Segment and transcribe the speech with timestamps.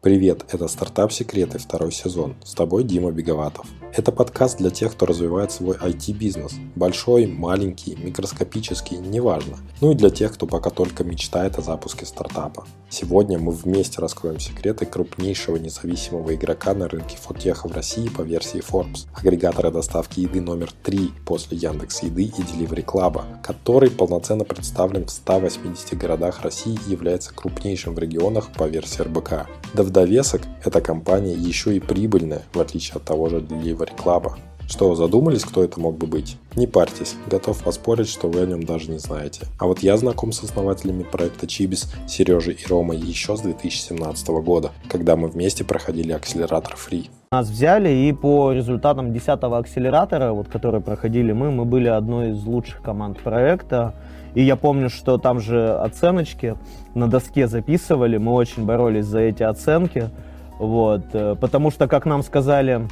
[0.00, 2.36] Привет, это «Стартап Секреты» второй сезон.
[2.44, 3.66] С тобой Дима Беговатов.
[3.92, 6.52] Это подкаст для тех, кто развивает свой IT-бизнес.
[6.76, 9.56] Большой, маленький, микроскопический, неважно.
[9.80, 12.64] Ну и для тех, кто пока только мечтает о запуске стартапа.
[12.90, 18.60] Сегодня мы вместе раскроем секреты крупнейшего независимого игрока на рынке фотеха в России по версии
[18.60, 25.06] Forbes, агрегатора доставки еды номер 3 после Яндекс Еды и Delivery Club, который полноценно представлен
[25.06, 29.48] в 180 городах России и является крупнейшим в регионах по версии РБК.
[29.74, 34.32] Да в довесок эта компания еще и прибыльная, в отличие от того же Delivery Club.
[34.68, 36.36] Что, задумались, кто это мог бы быть?
[36.54, 39.46] Не парьтесь, готов поспорить, что вы о нем даже не знаете.
[39.58, 44.72] А вот я знаком с основателями проекта Чибис, Сережей и Ромой еще с 2017 года,
[44.90, 47.08] когда мы вместе проходили акселератор Free.
[47.32, 52.44] Нас взяли, и по результатам 10 акселератора, вот, который проходили мы, мы были одной из
[52.44, 53.94] лучших команд проекта.
[54.34, 56.56] И я помню, что там же оценочки
[56.94, 60.10] на доске записывали, мы очень боролись за эти оценки,
[60.58, 62.88] вот, э, потому что, как нам сказали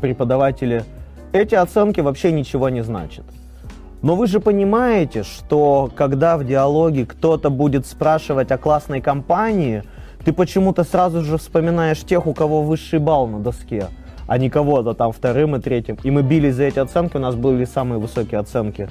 [0.00, 0.84] преподаватели,
[1.32, 3.24] эти оценки вообще ничего не значат.
[4.02, 9.82] Но вы же понимаете, что когда в диалоге кто-то будет спрашивать о классной компании,
[10.24, 13.86] ты почему-то сразу же вспоминаешь тех, у кого высший балл на доске,
[14.26, 15.96] а не кого-то там вторым и третьим.
[16.02, 18.88] И мы бились за эти оценки, у нас были самые высокие оценки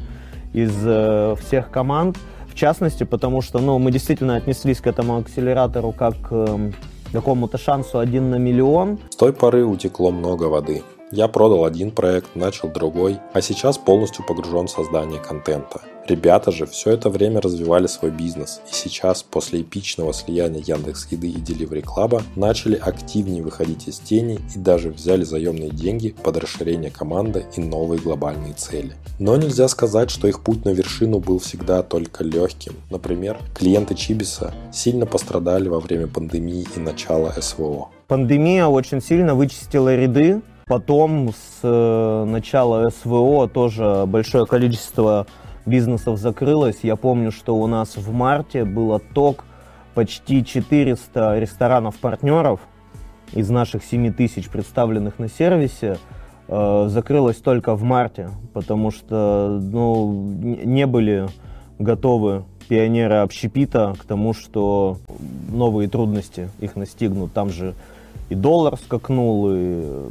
[0.54, 2.18] из э, всех команд.
[2.48, 6.72] В частности, потому что ну, мы действительно отнеслись к этому акселератору как э,
[7.12, 9.00] какому-то шансу один на миллион.
[9.10, 10.84] С той поры утекло много воды.
[11.12, 15.82] Я продал один проект, начал другой, а сейчас полностью погружен в создание контента.
[16.08, 21.30] Ребята же все это время развивали свой бизнес, и сейчас, после эпичного слияния Яндекс Еды
[21.30, 26.92] и Delivery Club, начали активнее выходить из тени и даже взяли заемные деньги под расширение
[26.92, 28.96] команды и новые глобальные цели.
[29.18, 32.74] Но нельзя сказать, что их путь на вершину был всегда только легким.
[32.90, 37.88] Например, клиенты Чибиса сильно пострадали во время пандемии и начала СВО.
[38.08, 45.28] Пандемия очень сильно вычистила ряды Потом с э, начала СВО тоже большое количество
[45.66, 46.80] бизнесов закрылось.
[46.84, 49.46] Я помню, что у нас в марте был отток
[49.94, 52.60] почти 400 ресторанов-партнеров
[53.34, 55.98] из наших 7 тысяч представленных на сервисе
[56.48, 61.28] э, закрылось только в марте, потому что ну, не были
[61.80, 64.98] готовы пионеры общепита к тому, что
[65.50, 67.34] новые трудности их настигнут.
[67.34, 67.74] Там же
[68.30, 70.10] и доллар скакнул, и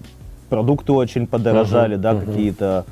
[0.48, 2.26] продукты очень подорожали, uh-huh, да, uh-huh.
[2.26, 2.84] какие-то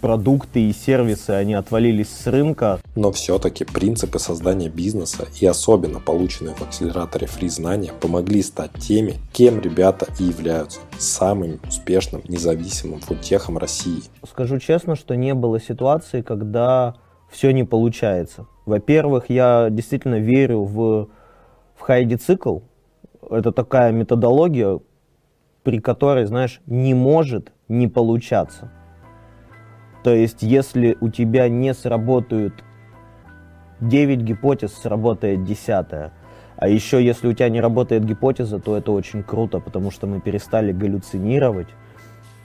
[0.00, 2.80] продукты и сервисы, они отвалились с рынка.
[2.94, 9.14] Но все-таки принципы создания бизнеса и особенно полученные в акселераторе фри знания помогли стать теми,
[9.32, 14.02] кем ребята и являются самым успешным независимым фудтехом России.
[14.28, 16.96] Скажу честно, что не было ситуации, когда
[17.30, 18.46] все не получается.
[18.66, 21.08] Во-первых, я действительно верю в,
[21.76, 22.60] в хайди-цикл.
[23.30, 24.80] Это такая методология,
[25.62, 28.72] при которой, знаешь, не может не получаться.
[30.08, 32.54] То есть, если у тебя не сработают
[33.82, 35.68] 9 гипотез, сработает 10.
[35.68, 36.10] А
[36.66, 40.72] еще, если у тебя не работает гипотеза, то это очень круто, потому что мы перестали
[40.72, 41.68] галлюцинировать,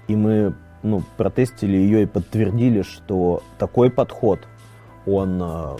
[0.09, 4.41] и мы ну, протестили ее и подтвердили, что такой подход,
[5.05, 5.77] он, э,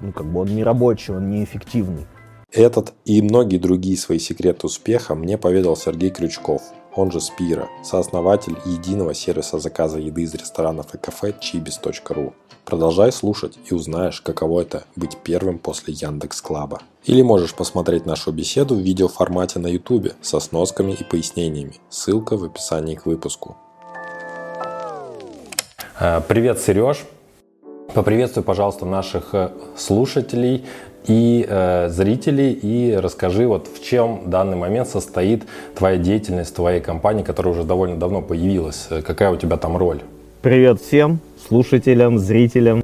[0.00, 2.06] ну, как бы он не рабочий, он неэффективный.
[2.50, 6.62] Этот и многие другие свои секреты успеха мне поведал Сергей Крючков,
[6.94, 12.32] он же Спира, сооснователь единого сервиса заказа еды из ресторанов и кафе chibis.ru.
[12.64, 16.80] Продолжай слушать и узнаешь, каково это быть первым после Яндекс Клаба.
[17.04, 21.76] Или можешь посмотреть нашу беседу в видеоформате на YouTube со сносками и пояснениями.
[21.88, 23.56] Ссылка в описании к выпуску.
[25.98, 27.04] Э, привет, Сереж.
[27.94, 30.64] Поприветствуй, пожалуйста, наших э, слушателей
[31.06, 35.44] и э, зрителей и расскажи, вот в чем в данный момент состоит
[35.76, 38.88] твоя деятельность, твоей компании, которая уже довольно давно появилась.
[39.04, 40.00] Какая у тебя там роль?
[40.42, 42.82] Привет всем слушателям, зрителям.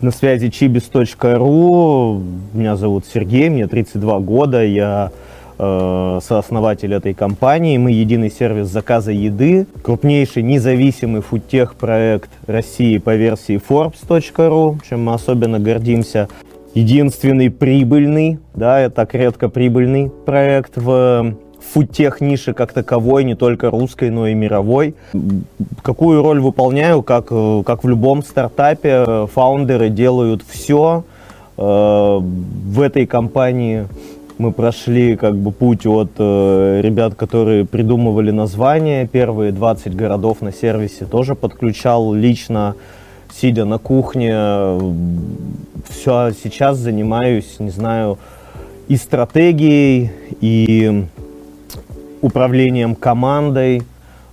[0.00, 2.22] На связи chibis.ru.
[2.52, 4.64] Меня зовут Сергей, мне 32 года.
[4.64, 5.10] Я
[5.58, 7.78] э, сооснователь этой компании.
[7.78, 15.14] Мы единый сервис заказа еды, крупнейший независимый фудтех проект России по версии Forbes.ru, чем мы
[15.14, 16.28] особенно гордимся.
[16.74, 21.36] Единственный прибыльный, да, это так редко прибыльный проект в
[21.72, 24.94] фудтех нише как таковой, не только русской, но и мировой.
[25.82, 31.04] Какую роль выполняю, как, как в любом стартапе, фаундеры делают все.
[31.56, 33.86] Э, в этой компании
[34.38, 39.06] мы прошли как бы путь от э, ребят, которые придумывали название.
[39.06, 42.74] Первые 20 городов на сервисе тоже подключал лично,
[43.32, 44.32] сидя на кухне.
[45.88, 48.18] Все, сейчас занимаюсь, не знаю,
[48.88, 50.10] и стратегией,
[50.40, 51.04] и
[52.20, 53.82] управлением командой.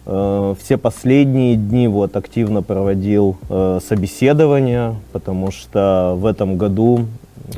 [0.05, 7.05] Э, все последние дни вот активно проводил э, собеседования, потому что в этом году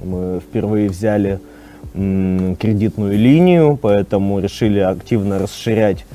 [0.04, 1.40] мы впервые взяли
[1.94, 6.06] кредитную линию, поэтому решили активно расширять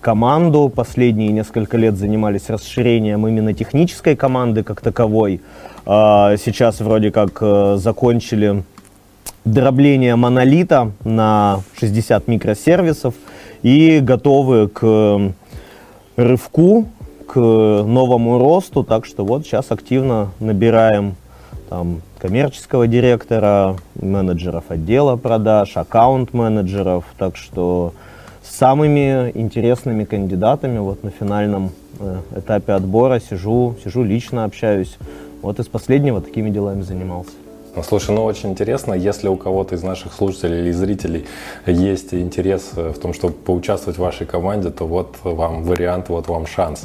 [0.00, 0.68] команду.
[0.68, 5.40] Последние несколько лет занимались расширением именно технической команды как таковой.
[5.84, 7.42] А сейчас вроде как
[7.78, 8.62] закончили
[9.44, 13.14] дробление монолита на 60 микросервисов
[13.62, 15.32] и готовы к
[16.14, 16.86] рывку,
[17.26, 18.84] к новому росту.
[18.84, 21.16] Так что вот сейчас активно набираем
[21.68, 27.04] там, коммерческого директора, менеджеров отдела продаж, аккаунт-менеджеров.
[27.18, 27.94] Так что
[28.52, 34.98] самыми интересными кандидатами вот на финальном э, этапе отбора сижу, сижу лично общаюсь.
[35.40, 37.32] Вот из последнего такими делами занимался.
[37.74, 41.24] Ну, слушай, ну очень интересно, если у кого-то из наших слушателей или зрителей
[41.64, 46.46] есть интерес в том, чтобы поучаствовать в вашей команде, то вот вам вариант, вот вам
[46.46, 46.84] шанс.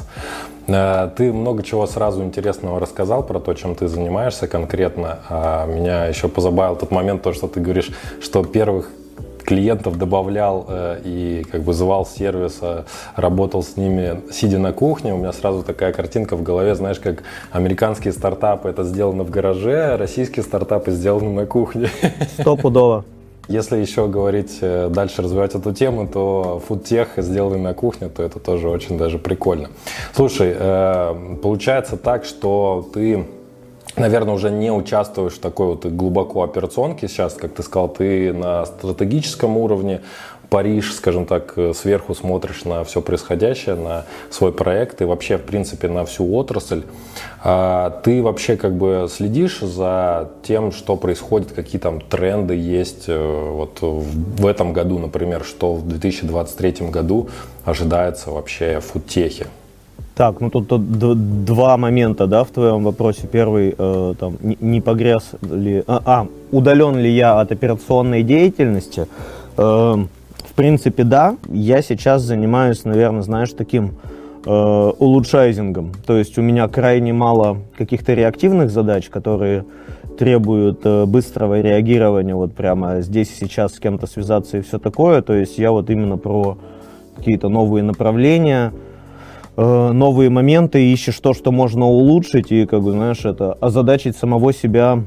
[0.66, 5.18] Э, ты много чего сразу интересного рассказал про то, чем ты занимаешься конкретно.
[5.28, 7.90] А меня еще позабавил тот момент, то, что ты говоришь,
[8.22, 8.90] что первых
[9.48, 12.84] клиентов добавлял э, и как бы звал сервиса,
[13.16, 17.22] работал с ними, сидя на кухне, у меня сразу такая картинка в голове, знаешь, как
[17.50, 21.88] американские стартапы это сделано в гараже, а российские стартапы сделаны на кухне.
[22.38, 23.06] Стопудово.
[23.48, 28.38] Если еще говорить э, дальше, развивать эту тему, то фудтех сделанный на кухне, то это
[28.40, 29.70] тоже очень даже прикольно.
[30.12, 33.24] Слушай, э, получается так, что ты
[33.98, 37.08] наверное, уже не участвуешь в такой вот глубоко операционке.
[37.08, 40.00] Сейчас, как ты сказал, ты на стратегическом уровне,
[40.50, 45.88] Париж, скажем так, сверху смотришь на все происходящее, на свой проект и вообще, в принципе,
[45.88, 46.84] на всю отрасль.
[47.44, 53.50] А ты вообще как бы следишь за тем, что происходит, какие там тренды есть э,
[53.52, 57.28] вот в этом году, например, что в 2023 году
[57.64, 59.46] ожидается вообще в фудтехе?
[60.18, 60.66] Так, ну тут,
[61.44, 63.28] два момента, да, в твоем вопросе.
[63.30, 69.06] Первый, э, там, не, не погряз ли, а, а, удален ли я от операционной деятельности?
[69.56, 71.36] Э, в принципе, да.
[71.48, 73.92] Я сейчас занимаюсь, наверное, знаешь, таким
[74.44, 75.92] э, улучшайзингом.
[76.04, 79.66] То есть у меня крайне мало каких-то реактивных задач, которые
[80.18, 85.22] требуют э, быстрого реагирования, вот прямо здесь и сейчас с кем-то связаться и все такое.
[85.22, 86.58] То есть я вот именно про
[87.16, 88.72] какие-то новые направления,
[89.60, 94.52] Э, новые моменты, ищешь то, что можно улучшить, и, как бы, знаешь, это озадачить самого
[94.52, 95.02] себя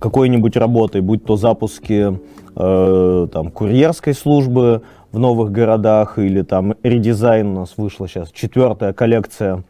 [0.00, 2.18] какой-нибудь работой, будь то запуски
[2.56, 4.80] э, там, курьерской службы
[5.12, 9.64] в новых городах, или там редизайн у нас вышла сейчас четвертая коллекция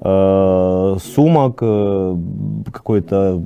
[0.00, 2.16] э, сумок, э,
[2.72, 3.44] какой-то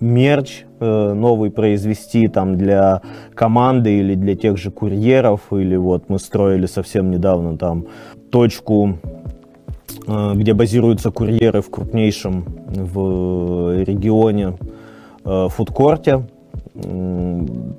[0.00, 3.02] мерч э, новый произвести там для
[3.34, 7.86] команды или для тех же курьеров, или вот мы строили совсем недавно там
[8.30, 8.98] точку,
[10.06, 14.56] э, где базируются курьеры в крупнейшем в регионе
[15.24, 16.26] э, фудкорте.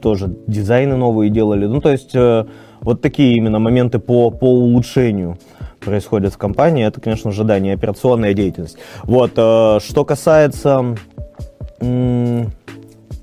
[0.02, 1.68] Тоже дизайны новые делали.
[1.68, 2.46] Ну, то есть э,
[2.82, 5.38] вот такие именно моменты по, по улучшению
[5.80, 6.86] происходят в компании.
[6.86, 8.78] Это, конечно, ожидание, операционная деятельность.
[9.04, 10.96] Вот, что касается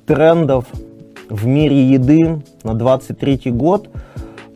[0.07, 0.67] трендов
[1.29, 3.89] в мире еды на 23 год–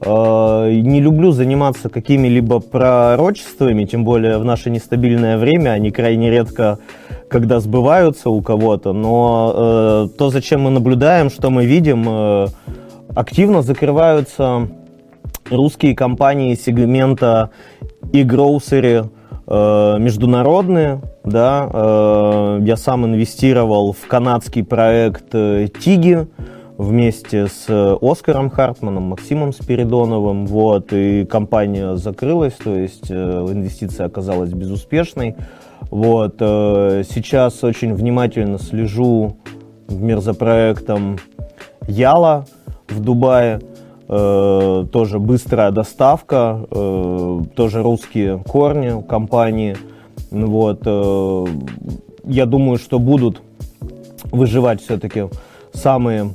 [0.05, 6.79] не люблю заниматься какими-либо пророчествами, тем более в наше нестабильное время, они крайне редко
[7.29, 12.47] когда сбываются у кого-то, но э, то, зачем мы наблюдаем, что мы видим, э,
[13.15, 14.69] активно закрываются
[15.51, 17.51] русские компании сегмента
[18.13, 19.05] и гроусери
[19.47, 26.27] э, международные, да, э, я сам инвестировал в канадский проект э, Тиги,
[26.79, 33.15] вместе с э, Оскаром Хартманом, Максимом Спиридоновым, вот, и компания закрылась, то есть э,
[33.51, 35.35] инвестиция оказалась безуспешной.
[35.91, 39.37] Вот, э, сейчас очень внимательно слежу
[39.89, 41.19] в за проектом
[41.87, 42.47] Яла
[42.89, 43.61] в Дубае,
[44.07, 46.67] тоже быстрая доставка,
[47.55, 49.77] тоже русские корни компании.
[50.31, 50.87] Вот,
[52.25, 53.43] я думаю, что будут
[54.31, 55.25] выживать все-таки
[55.75, 56.31] самые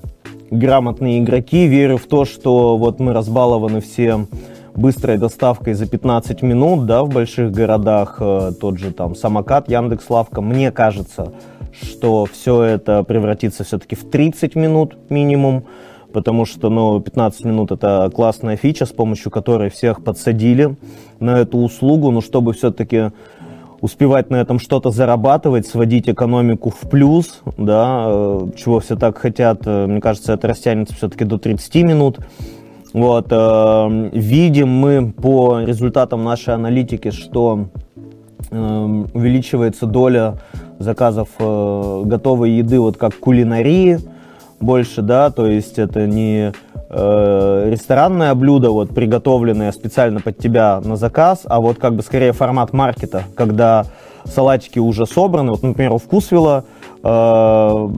[0.54, 1.68] грамотные игроки.
[1.68, 4.28] Верю в то, что вот мы разбалованы все
[4.76, 10.10] быстрой доставкой за 15 минут, да, в больших городах, э, тот же там самокат, Яндекс
[10.10, 10.42] Лавка.
[10.42, 11.34] Мне кажется,
[11.80, 15.66] что все это превратится все-таки в 30 минут минимум,
[16.12, 20.76] потому что, ну, 15 минут это классная фича, с помощью которой всех подсадили
[21.20, 23.12] на эту услугу, но чтобы все-таки
[23.84, 29.64] успевать на этом что-то зарабатывать, сводить экономику в плюс, да, э, чего все так хотят,
[29.66, 32.20] э, мне кажется, это растянется все-таки до 30 минут.
[32.94, 37.68] Вот, э, видим мы по результатам нашей аналитики, что
[38.52, 40.36] увеличивается доля
[40.78, 43.98] заказов готовой еды, вот как кулинарии
[44.60, 46.54] больше, да, то есть это не
[46.94, 52.32] э, ресторанное блюдо, вот приготовленное специально под тебя на заказ, а вот как бы скорее
[52.32, 53.86] формат маркета, когда
[54.26, 56.64] салатики уже собраны, вот, например, у Вкусвилла
[57.04, 57.90] э,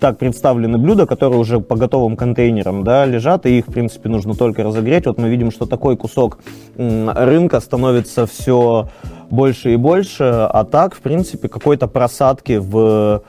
[0.00, 4.34] так представлены блюда, которые уже по готовым контейнерам да, лежат, и их, в принципе, нужно
[4.34, 5.06] только разогреть.
[5.06, 6.38] Вот мы видим, что такой кусок
[6.76, 8.88] рынка становится все
[9.28, 13.22] больше и больше, а так, в принципе, какой-то просадки в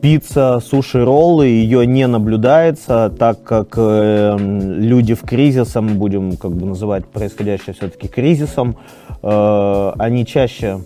[0.00, 6.66] пицца, суши, роллы, ее не наблюдается, так как э, люди в кризисом, будем как бы
[6.66, 8.76] называть происходящее все-таки кризисом,
[9.22, 10.80] э, они чаще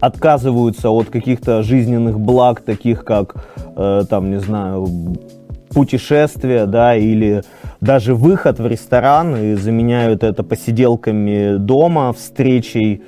[0.00, 4.88] отказываются от каких-то жизненных благ, таких как, э, там, не знаю,
[5.70, 7.42] путешествия, да, или
[7.80, 13.02] даже выход в ресторан и заменяют это посиделками дома, встречей,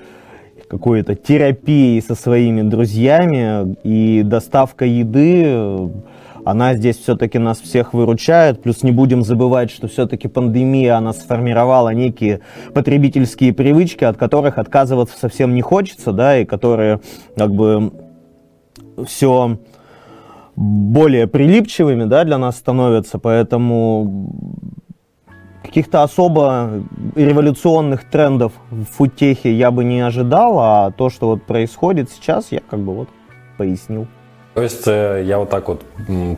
[0.69, 5.91] какой-то терапией со своими друзьями и доставка еды
[6.45, 8.63] она здесь все-таки нас всех выручает.
[8.63, 12.41] Плюс не будем забывать, что все-таки пандемия, она сформировала некие
[12.73, 17.01] потребительские привычки, от которых отказываться совсем не хочется, да, и которые
[17.37, 17.93] как бы
[19.07, 19.59] все
[20.57, 24.33] более прилипчивыми, да, для нас становятся, поэтому
[25.69, 26.83] каких-то особо
[27.15, 32.61] революционных трендов в футехе я бы не ожидал, а то, что вот происходит сейчас, я
[32.69, 33.09] как бы вот
[33.59, 34.07] пояснил.
[34.55, 35.83] То есть э, я вот так вот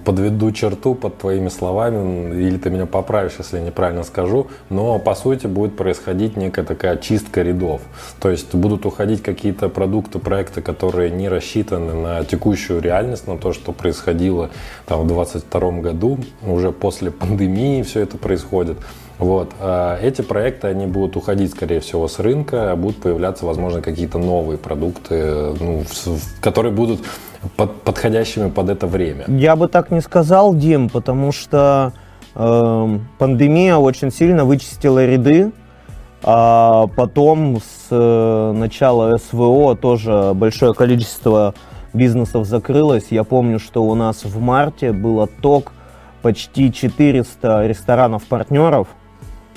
[0.05, 5.15] подведу черту под твоими словами, или ты меня поправишь, если я неправильно скажу, но по
[5.15, 7.81] сути будет происходить некая такая чистка рядов.
[8.21, 13.55] То есть будут уходить какие-то продукты, проекты, которые не рассчитаны на текущую реальность, на то,
[13.55, 14.51] что происходило
[14.85, 18.77] там в 2022 году, уже после пандемии все это происходит.
[19.21, 19.53] Вот.
[19.61, 24.19] А эти проекты, они будут уходить, скорее всего, с рынка, а будут появляться, возможно, какие-то
[24.19, 25.85] новые продукты, ну,
[26.41, 27.01] которые будут
[27.57, 29.25] под, подходящими под это время.
[29.29, 31.93] Я бы так не сказал, Дим, потому что
[32.35, 35.53] э, пандемия очень сильно вычистила ряды,
[36.23, 41.55] а потом с э, начала СВО тоже большое количество
[41.93, 43.09] бизнесов закрылось.
[43.11, 45.73] Я помню, что у нас в марте был отток
[46.23, 48.89] почти 400 ресторанов-партнеров–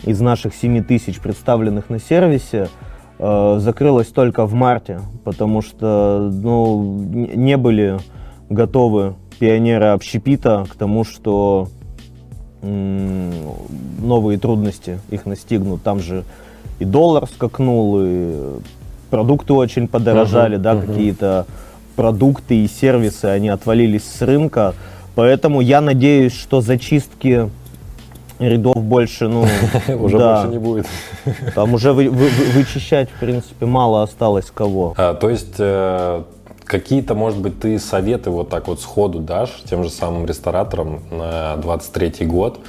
[0.05, 2.69] из наших 7 тысяч представленных на сервисе
[3.19, 6.81] э, закрылась только в марте, потому что ну,
[7.13, 7.99] не были
[8.49, 11.67] готовы пионеры общепита к тому, что
[12.61, 15.83] новые трудности их настигнут.
[15.83, 16.23] Там же
[16.79, 18.59] и доллар скакнул, и
[19.09, 20.85] продукты очень подорожали, uh-huh, да, uh-huh.
[20.85, 21.45] какие-то
[21.95, 24.73] продукты и сервисы, они отвалились с рынка.
[25.15, 27.49] Поэтому я надеюсь, что зачистки
[28.49, 29.41] рядов больше, ну,
[29.99, 30.87] уже больше не будет.
[31.55, 34.93] Там уже вы, вы, вычищать, в принципе, мало осталось кого.
[34.97, 36.23] А, то есть э,
[36.65, 41.57] какие-то, может быть, ты советы вот так вот сходу дашь тем же самым рестораторам на
[41.57, 42.59] 23 год,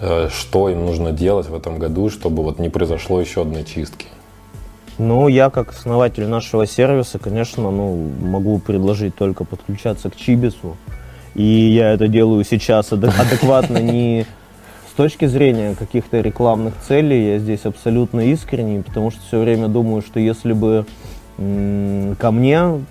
[0.00, 4.06] э, что им нужно делать в этом году, чтобы вот не произошло еще одной чистки?
[4.98, 10.76] Ну, я как основатель нашего сервиса, конечно, ну, могу предложить только подключаться к Чибису.
[11.34, 14.26] И я это делаю сейчас адекватно не
[14.92, 20.02] с точки зрения каких-то рекламных целей я здесь абсолютно искренний, потому что все время думаю,
[20.02, 20.84] что если бы
[21.38, 22.84] ко мне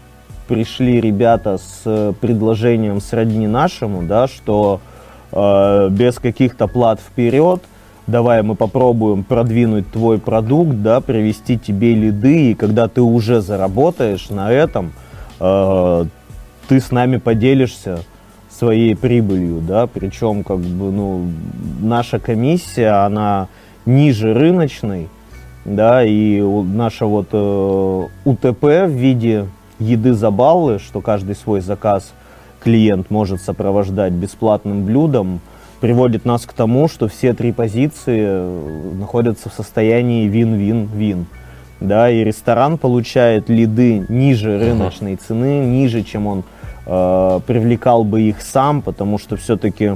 [0.48, 4.82] пришли ребята с предложением сродни нашему, да, что
[5.32, 7.62] э, без каких-то плат вперед,
[8.08, 14.32] давай мы попробуем продвинуть твой продукт, да, привести тебе лиды, и когда ты уже заработаешь
[14.32, 14.92] на этом,
[15.40, 16.06] э,
[16.68, 18.00] ты с нами поделишься
[18.62, 21.26] своей прибылью, да, причем как бы, ну,
[21.80, 23.48] наша комиссия, она
[23.88, 25.10] ниже рыночной,
[25.66, 29.48] да, и наша вот э, УТП в виде
[29.80, 32.14] еды за баллы, что каждый свой заказ
[32.64, 35.40] клиент может сопровождать бесплатным блюдом,
[35.80, 41.26] приводит нас к тому, что все три позиции э, находятся в состоянии вин-вин-вин.
[41.80, 46.44] Да, и ресторан получает лиды ниже рыночной цены, ниже, чем он
[46.86, 49.94] Э, привлекал бы их сам, потому что все-таки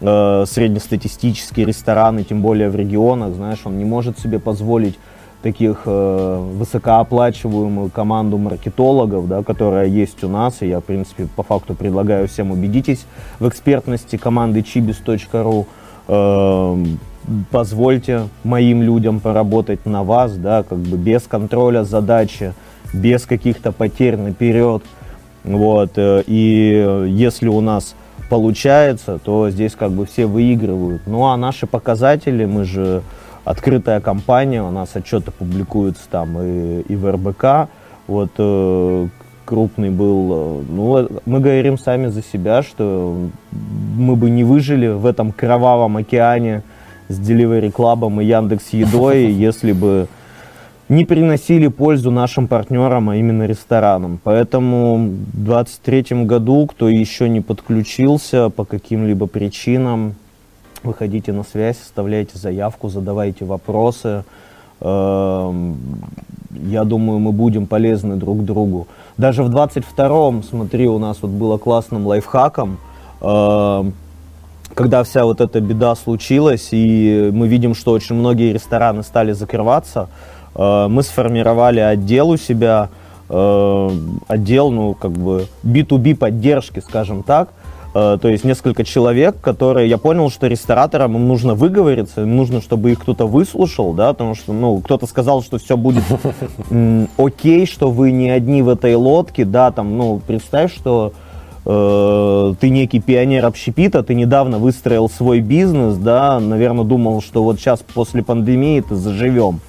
[0.00, 4.98] э, среднестатистические рестораны, тем более в регионах, знаешь, он не может себе позволить
[5.42, 11.42] таких э, высокооплачиваемую команду маркетологов, да, которая есть у нас, и я, в принципе, по
[11.42, 13.06] факту предлагаю всем убедитесь
[13.38, 15.66] в экспертности команды chibis.ru,
[16.08, 16.84] э,
[17.50, 22.52] позвольте моим людям поработать на вас, да, как бы без контроля задачи,
[22.92, 24.82] без каких-то потерь наперед,
[25.46, 27.94] вот, э, и если у нас
[28.28, 31.02] получается, то здесь как бы все выигрывают.
[31.06, 33.02] Ну а наши показатели, мы же
[33.44, 37.70] открытая компания, у нас отчеты публикуются там и, и в РБК.
[38.08, 39.08] Вот э,
[39.44, 40.32] крупный был.
[40.32, 43.16] Э, ну, мы говорим сами за себя, что
[43.52, 46.62] мы бы не выжили в этом кровавом океане
[47.08, 50.08] с Delivery Club и Яндекс Едой, если бы
[50.88, 54.20] не приносили пользу нашим партнерам, а именно ресторанам.
[54.22, 60.14] Поэтому в 2023 году, кто еще не подключился по каким-либо причинам,
[60.82, 64.24] выходите на связь, оставляйте заявку, задавайте вопросы.
[64.80, 65.76] Эм,
[66.50, 68.86] я думаю, мы будем полезны друг другу.
[69.16, 72.78] Даже в 22-м, смотри, у нас вот было классным лайфхаком,
[73.20, 73.94] эм,
[74.74, 80.08] когда вся вот эта беда случилась, и мы видим, что очень многие рестораны стали закрываться,
[80.56, 82.88] мы сформировали отдел у себя,
[83.28, 83.90] э,
[84.28, 87.50] отдел, ну, как бы B2B поддержки, скажем так,
[87.94, 92.60] э, то есть несколько человек, которые, я понял, что рестораторам им нужно выговориться, им нужно,
[92.60, 96.04] чтобы их кто-то выслушал, да, потому что, ну, кто-то сказал, что все будет
[97.16, 101.12] окей, что вы не одни в этой лодке, да, там, ну, представь, что
[101.64, 107.58] э, ты некий пионер общепита, ты недавно выстроил свой бизнес, да, наверное, думал, что вот
[107.58, 109.60] сейчас после пандемии ты заживем.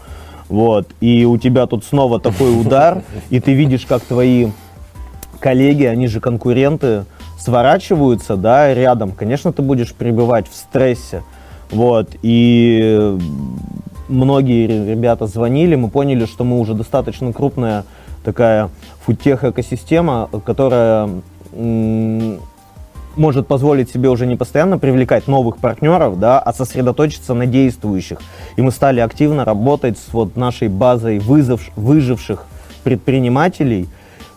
[0.50, 4.48] Вот, и у тебя тут снова такой удар, и ты видишь, как твои
[5.40, 7.06] коллеги, они же конкуренты,
[7.38, 9.12] сворачиваются, да, рядом.
[9.12, 11.24] Конечно, ты будешь пребывать в стрессе.
[11.70, 13.18] Вот, и
[14.08, 17.84] многие ребята звонили, мы поняли, что мы уже достаточно крупная
[18.24, 18.70] такая
[19.06, 21.10] футех экосистема, которая
[23.18, 28.20] может позволить себе уже не постоянно привлекать новых партнеров, да, а сосредоточиться на действующих.
[28.56, 32.46] И мы стали активно работать с вот нашей базой вызов, выживших
[32.84, 33.88] предпринимателей,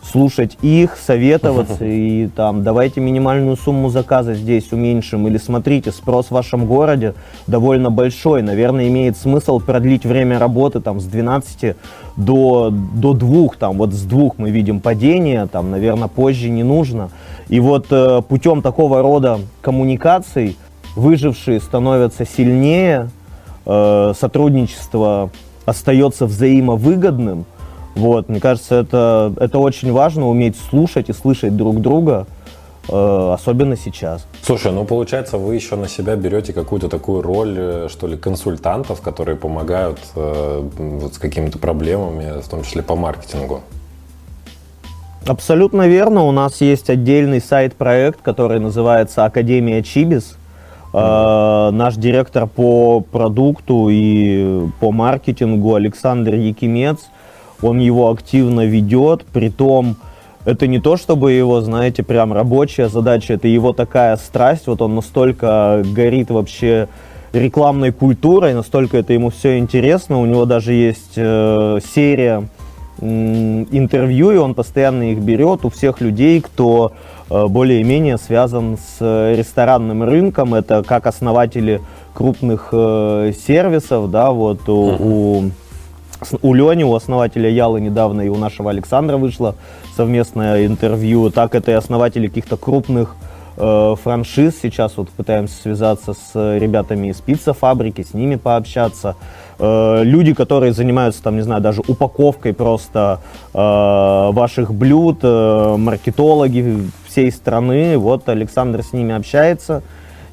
[0.03, 6.31] слушать их, советоваться и там давайте минимальную сумму заказа здесь уменьшим или смотрите, спрос в
[6.31, 7.13] вашем городе
[7.47, 11.75] довольно большой, наверное, имеет смысл продлить время работы там с 12
[12.17, 17.09] до, до 2, там вот с 2 мы видим падение, там, наверное, позже не нужно.
[17.51, 20.57] И вот э, путем такого рода коммуникаций
[20.95, 23.11] выжившие становятся сильнее,
[23.65, 25.29] э, сотрудничество
[25.65, 27.45] остается взаимовыгодным.
[27.95, 32.25] Вот, мне кажется, это, это очень важно, уметь слушать и слышать друг друга,
[32.87, 34.25] э, особенно сейчас.
[34.43, 39.35] Слушай, ну получается, вы еще на себя берете какую-то такую роль, что ли, консультантов, которые
[39.35, 43.59] помогают вот с какими-то проблемами, в том числе по маркетингу.
[45.25, 46.23] Абсолютно верно.
[46.23, 50.35] У нас есть отдельный сайт-проект, который называется Академия Чибис.
[50.93, 51.69] Mm-hmm.
[51.69, 56.97] Э, наш директор по продукту и по маркетингу Александр Якимец,
[57.61, 59.95] он его активно ведет, при том
[60.43, 64.95] это не то, чтобы его, знаете, прям рабочая задача, это его такая страсть, вот он
[64.95, 66.87] настолько горит вообще
[67.31, 72.49] рекламной культурой, настолько это ему все интересно, у него даже есть э, серия
[73.01, 76.91] интервью, и он постоянно их берет у всех людей, кто
[77.29, 80.53] э, более-менее связан с ресторанным рынком.
[80.53, 81.81] Это как основатели
[82.13, 85.51] крупных э, сервисов, да, вот у, у,
[86.41, 89.55] у Лени, у основателя Ялы недавно и у нашего Александра вышло
[89.97, 93.30] совместное интервью, так это и основатели каких-то крупных э,
[93.61, 94.59] франшиз.
[94.59, 99.15] Сейчас вот пытаемся связаться с ребятами из пицца-фабрики, с ними пообщаться.
[99.61, 103.19] Э, люди, которые занимаются, там, не знаю, даже упаковкой просто
[103.53, 107.95] э, ваших блюд, э, маркетологи всей страны.
[107.97, 109.83] Вот Александр с ними общается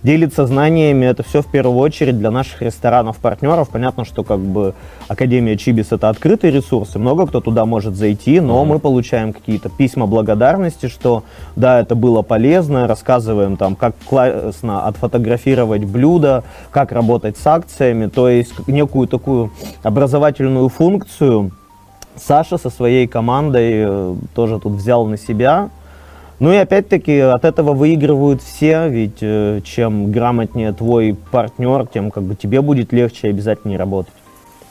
[0.03, 1.07] делится знаниями.
[1.07, 3.69] Это все в первую очередь для наших ресторанов-партнеров.
[3.71, 4.75] Понятно, что как бы
[5.09, 8.67] Академия Чибис это открытый ресурс, и много кто туда может зайти, но mm-hmm.
[8.67, 11.25] мы получаем какие-то письма благодарности, что
[11.57, 18.29] да, это было полезно, рассказываем там, как классно отфотографировать блюдо, как работать с акциями, то
[18.29, 19.51] есть некую такую
[19.83, 21.53] образовательную функцию
[22.19, 25.71] Саша со своей командой э, тоже тут взял на себя.
[26.41, 32.23] Ну и опять-таки от этого выигрывают все, ведь э, чем грамотнее твой партнер, тем как
[32.23, 34.13] бы тебе будет легче и обязательнее работать.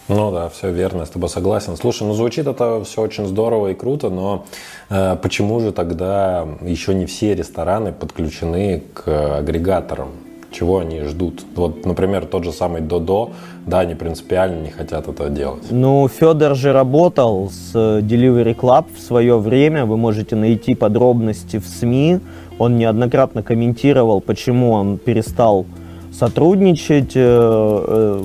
[0.08, 1.76] Ну да, все верно, я с тобой согласен.
[1.76, 4.46] Слушай, ну звучит это все очень здорово и круто, но
[4.90, 10.10] э, почему же тогда еще не все рестораны подключены к агрегаторам?
[10.52, 11.44] чего они ждут.
[11.56, 13.32] Вот, например, тот же самый Додо,
[13.68, 15.64] да, они принципиально не хотят это делать.
[15.70, 21.68] Ну, Федор же работал с Delivery Club в свое время, вы можете найти подробности в
[21.68, 22.20] СМИ,
[22.58, 25.66] он неоднократно комментировал, почему он перестал
[26.12, 28.24] сотрудничать, э, э,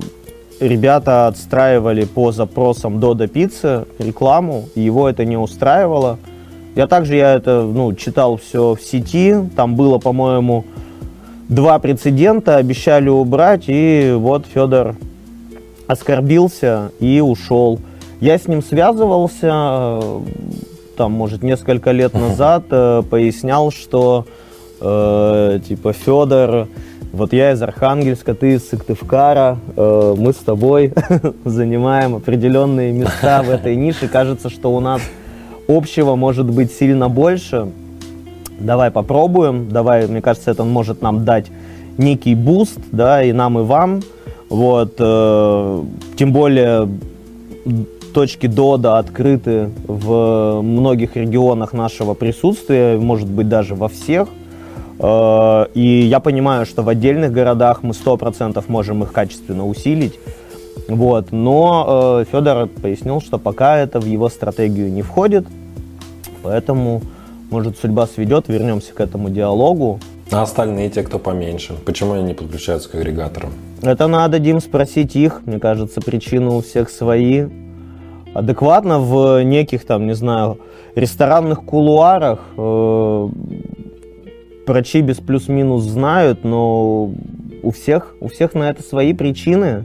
[0.61, 6.18] ребята отстраивали по запросам Додо Пиццы рекламу, и его это не устраивало.
[6.76, 10.64] Я также я это ну, читал все в сети, там было, по-моему,
[11.48, 12.57] два прецедента.
[12.57, 14.96] Обещали убрать, и вот Федор
[15.87, 17.81] оскорбился и ушел.
[18.21, 20.01] Я с ним связывался,
[20.97, 24.27] там, может, несколько лет назад, э, пояснял, что,
[24.81, 26.68] э, типа, Федор,
[27.12, 30.92] вот я из Архангельска, ты из Сыктывкара, э, мы с тобой
[31.45, 34.09] занимаем определенные места в этой нише.
[34.09, 35.03] Кажется, что у нас
[35.68, 37.68] общего может быть сильно больше.
[38.59, 41.47] Давай попробуем, давай, мне кажется, это может нам дать
[41.99, 44.01] некий буст, да, и нам, и вам.
[44.53, 45.83] Вот, э,
[46.17, 46.87] тем более
[48.12, 54.29] точки Додо открыты в многих регионах нашего присутствия, может быть, даже во всех.
[54.99, 60.19] Э, и я понимаю, что в отдельных городах мы 100% можем их качественно усилить.
[60.87, 61.33] Вот.
[61.33, 65.47] Но э, Федор пояснил, что пока это в его стратегию не входит,
[66.43, 67.01] поэтому,
[67.51, 69.99] может, судьба сведет, вернемся к этому диалогу.
[70.31, 73.53] А остальные, те, кто поменьше, почему они не подключаются к агрегаторам?
[73.83, 75.42] Это надо, Дим, спросить их.
[75.45, 77.47] Мне кажется, причины у всех свои.
[78.33, 80.59] Адекватно в неких, там, не знаю,
[80.95, 83.29] ресторанных кулуарах э,
[84.64, 87.11] про Чибис плюс-минус знают, но
[87.62, 89.85] у всех, у всех на это свои причины.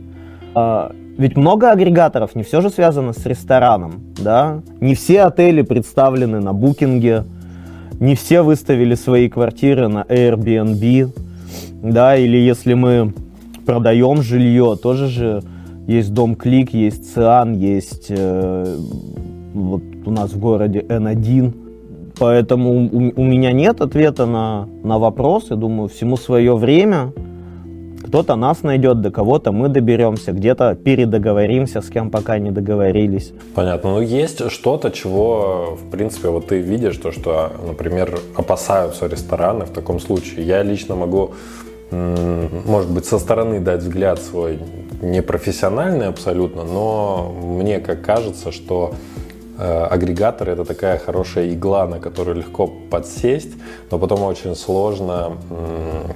[0.54, 4.62] А, ведь много агрегаторов, не все же связано с рестораном, да?
[4.80, 7.26] Не все отели представлены на букинге,
[8.00, 11.10] не все выставили свои квартиры на Airbnb,
[11.82, 13.14] да, или если мы
[13.68, 15.44] продаем жилье, тоже же
[15.88, 18.78] есть Дом Клик, есть Циан, есть э,
[19.54, 21.54] вот у нас в городе N1,
[22.20, 25.48] Поэтому у, у меня нет ответа на, на вопрос.
[25.50, 27.14] Я думаю, всему свое время.
[28.08, 33.34] Кто-то нас найдет, до кого-то мы доберемся, где-то передоговоримся, с кем пока не договорились.
[33.54, 33.96] Понятно.
[33.96, 39.72] Ну, есть что-то, чего, в принципе, вот ты видишь, то, что, например, опасаются рестораны в
[39.72, 40.46] таком случае.
[40.46, 41.32] Я лично могу,
[41.92, 44.60] может быть, со стороны дать взгляд свой
[45.02, 48.94] непрофессиональный абсолютно, но мне как кажется, что
[49.60, 53.54] Э, агрегатор это такая хорошая игла, на которую легко подсесть,
[53.90, 55.38] но потом очень сложно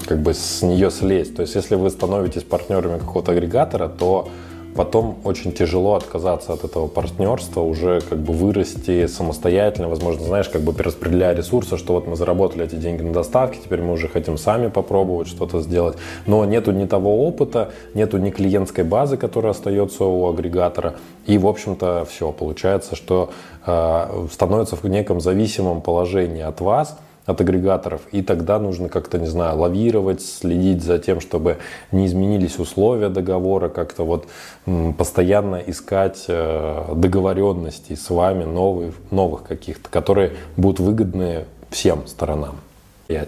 [0.08, 1.36] как бы с нее слезть.
[1.36, 4.30] То есть, если вы становитесь партнерами какого-то агрегатора, то
[4.76, 10.62] потом очень тяжело отказаться от этого партнерства, уже как бы вырасти самостоятельно, возможно, знаешь, как
[10.62, 14.38] бы перераспределяя ресурсы, что вот мы заработали эти деньги на доставке, теперь мы уже хотим
[14.38, 20.06] сами попробовать что-то сделать, но нету ни того опыта, нету ни клиентской базы, которая остается
[20.06, 23.30] у агрегатора, и, в общем-то, все, получается, что
[23.66, 26.98] э, становится в неком зависимом положении от вас–
[27.32, 31.58] от агрегаторов, и тогда нужно как-то, не знаю, лавировать, следить за тем, чтобы
[31.92, 34.28] не изменились условия договора, как-то вот
[34.98, 42.56] постоянно искать э, договоренности с вами новых, новых каких-то, которые будут выгодны всем сторонам.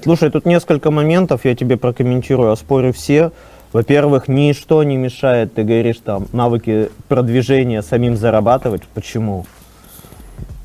[0.04, 3.32] Слушай, тут несколько моментов, я тебе прокомментирую, оспорю все.
[3.74, 8.84] Во-первых, ничто не мешает, ты говоришь, там, навыки продвижения самим зарабатывать.
[8.94, 9.46] Почему?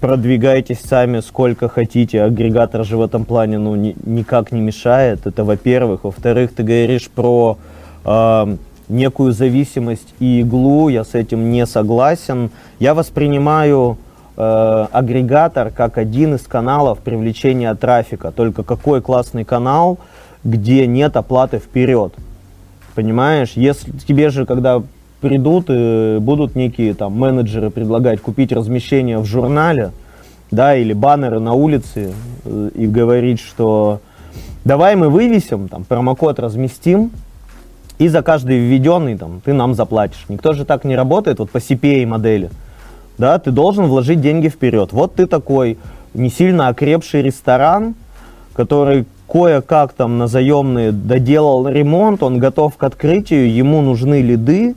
[0.00, 2.22] Продвигайтесь сами сколько хотите.
[2.22, 5.26] Агрегатор же в этом плане ну, ни, никак не мешает.
[5.26, 6.04] Это во-первых.
[6.04, 7.58] Во-вторых, ты говоришь про
[8.04, 8.56] э,
[8.88, 10.88] некую зависимость и иглу.
[10.88, 12.50] Я с этим не согласен.
[12.78, 13.98] Я воспринимаю
[14.36, 18.30] э, агрегатор как один из каналов привлечения трафика.
[18.30, 19.98] Только какой классный канал,
[20.44, 22.14] где нет оплаты вперед.
[22.94, 23.52] Понимаешь?
[23.54, 24.82] Если тебе же, когда
[25.20, 29.92] придут и будут некие там менеджеры предлагать купить размещение в журнале,
[30.50, 32.12] да, или баннеры на улице
[32.44, 34.00] э, и говорить, что
[34.64, 37.10] давай мы вывесим, там, промокод разместим,
[37.98, 40.24] и за каждый введенный там, ты нам заплатишь.
[40.28, 42.50] Никто же так не работает вот по CPA модели.
[43.18, 44.92] Да, ты должен вложить деньги вперед.
[44.92, 45.78] Вот ты такой
[46.14, 47.96] не сильно окрепший ресторан,
[48.54, 54.74] который кое-как там на заемные доделал ремонт, он готов к открытию, ему нужны лиды,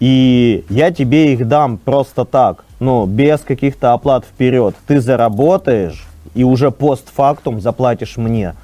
[0.00, 4.74] и я тебе их дам просто так, ну, без каких-то оплат вперед.
[4.86, 8.54] Ты заработаешь и уже постфактум заплатишь мне.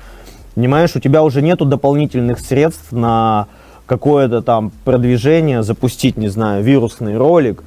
[0.55, 3.47] Понимаешь, у тебя уже нету дополнительных средств на
[3.85, 7.63] какое-то там продвижение, запустить, не знаю, вирусный ролик,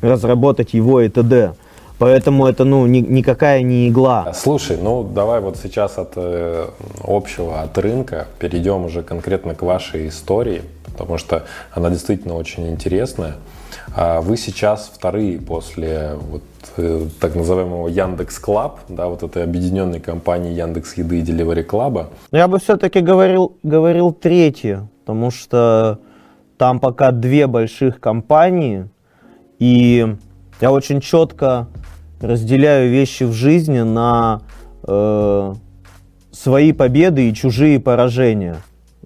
[0.00, 1.54] разработать его и т.д.
[1.98, 4.32] Поэтому это, ну, ни, никакая не игла.
[4.32, 6.68] Слушай, ну, давай вот сейчас от э,
[7.02, 10.62] общего, от рынка перейдем уже конкретно к вашей истории
[10.98, 13.34] потому что она действительно очень интересная.
[13.94, 16.42] А вы сейчас вторые после вот,
[16.76, 21.93] э, так называемого Яндекс Club, да, вот этой объединенной компании Яндекс Еды и Delivery Club
[21.93, 22.08] а.
[22.32, 26.00] Я бы все-таки говорил, говорил третье, потому что
[26.58, 28.88] там пока две больших компании,
[29.58, 30.16] и
[30.60, 31.68] я очень четко
[32.20, 34.42] разделяю вещи в жизни на
[34.82, 35.54] э,
[36.32, 38.56] свои победы и чужие поражения.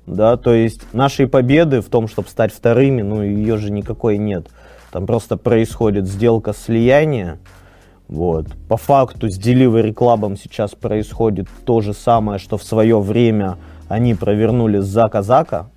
[0.07, 4.49] Да, то есть нашей победы в том, чтобы стать вторыми, ну, ее же никакой нет.
[4.91, 7.39] Там просто происходит сделка слияния,
[8.13, 8.47] вот.
[8.69, 13.57] По факту с Delivery Club сейчас происходит то же самое, что в свое время
[13.89, 15.71] они провернули с Зака Зака.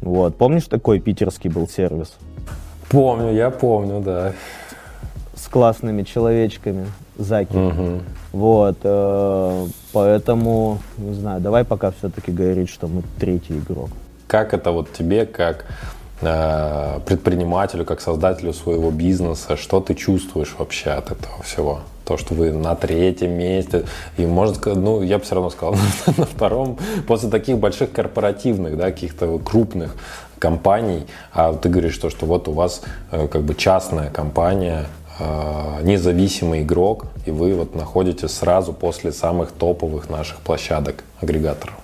[0.00, 0.36] Вот.
[0.36, 2.14] Помнишь, такой питерский был сервис?
[2.88, 4.32] Помню, я помню, да.
[5.34, 6.86] С классными человечками,
[7.18, 7.56] Заки.
[7.56, 8.00] Угу.
[8.32, 13.90] Вот, э, поэтому, не знаю, давай пока все-таки говорить, что мы третий игрок.
[14.28, 15.64] Как это вот тебе, как
[16.20, 21.80] э, предпринимателю, как создателю своего бизнеса, что ты чувствуешь вообще от этого всего?
[22.04, 23.84] То, что вы на третьем месте,
[24.16, 25.74] и может ну, я бы все равно сказал,
[26.16, 29.96] на втором, после таких больших корпоративных, да, каких-то крупных
[30.38, 34.86] компаний, а ты говоришь, что, что вот у вас э, как бы частная компания,
[35.82, 41.74] независимый игрок, и вы вот находитесь сразу после самых топовых наших площадок агрегаторов.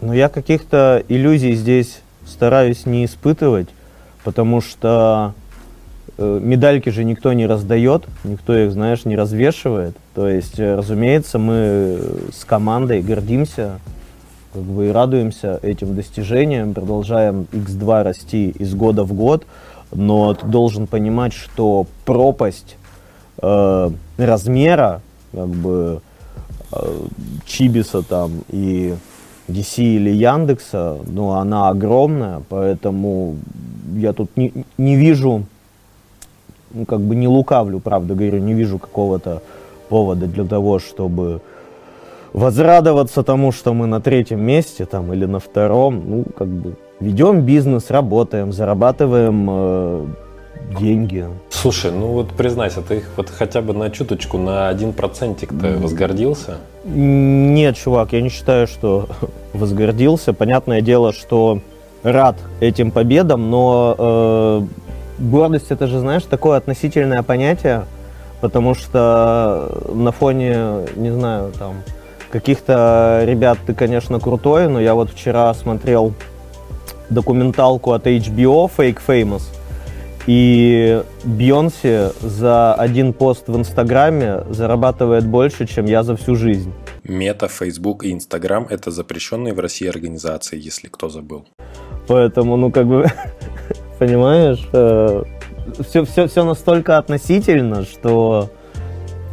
[0.00, 3.68] Но я каких-то иллюзий здесь стараюсь не испытывать,
[4.22, 5.34] потому что
[6.18, 9.96] э, медальки же никто не раздает, никто их, знаешь, не развешивает.
[10.14, 11.98] То есть, э, разумеется, мы
[12.32, 13.80] с командой гордимся
[14.52, 19.44] как бы и радуемся этим достижениям, продолжаем X2 расти из года в год
[19.94, 22.76] но ты должен понимать, что пропасть
[23.42, 25.00] э, размера,
[25.32, 26.00] как бы
[26.72, 27.00] э,
[27.46, 28.94] Чибиса там и
[29.48, 33.36] DC или Яндекса, ну, она огромная, поэтому
[33.94, 35.44] я тут не, не вижу,
[36.72, 39.42] ну, как бы не лукавлю, правда говорю, не вижу какого-то
[39.88, 41.40] повода для того, чтобы
[42.32, 47.42] возрадоваться тому, что мы на третьем месте там или на втором, ну, как бы ведем
[47.42, 50.06] бизнес, работаем, зарабатываем э,
[50.78, 51.26] деньги.
[51.50, 56.58] Слушай, ну вот признайся, ты вот хотя бы на чуточку, на один процентик ты возгордился?
[56.84, 59.08] Нет, чувак, я не считаю, что
[59.52, 60.32] возгордился.
[60.32, 61.60] Понятное дело, что
[62.02, 64.62] рад этим победам, но э,
[65.18, 67.84] гордость это же, знаешь, такое относительное понятие,
[68.40, 71.76] потому что на фоне, не знаю, там
[72.30, 76.12] каких-то ребят ты, конечно, крутой, но я вот вчера смотрел
[77.14, 79.42] документалку от HBO Fake Famous.
[80.26, 86.72] И Бьонси за один пост в Инстаграме зарабатывает больше, чем я за всю жизнь.
[87.04, 91.46] Мета, Facebook и Инстаграм– это запрещенные в России организации, если кто забыл.
[92.06, 93.06] Поэтому, ну, как бы,
[93.98, 94.66] понимаешь,
[95.86, 98.50] все, все, все настолько относительно, что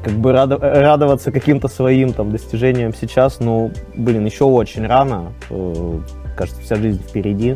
[0.04, 5.34] как бы радоваться каким-то своим там достижениям сейчас, ну, блин, еще очень рано.
[5.50, 6.00] Э,
[6.36, 7.56] кажется, вся жизнь впереди.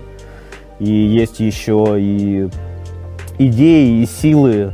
[0.79, 2.49] И есть еще и
[3.37, 4.73] идеи, и силы,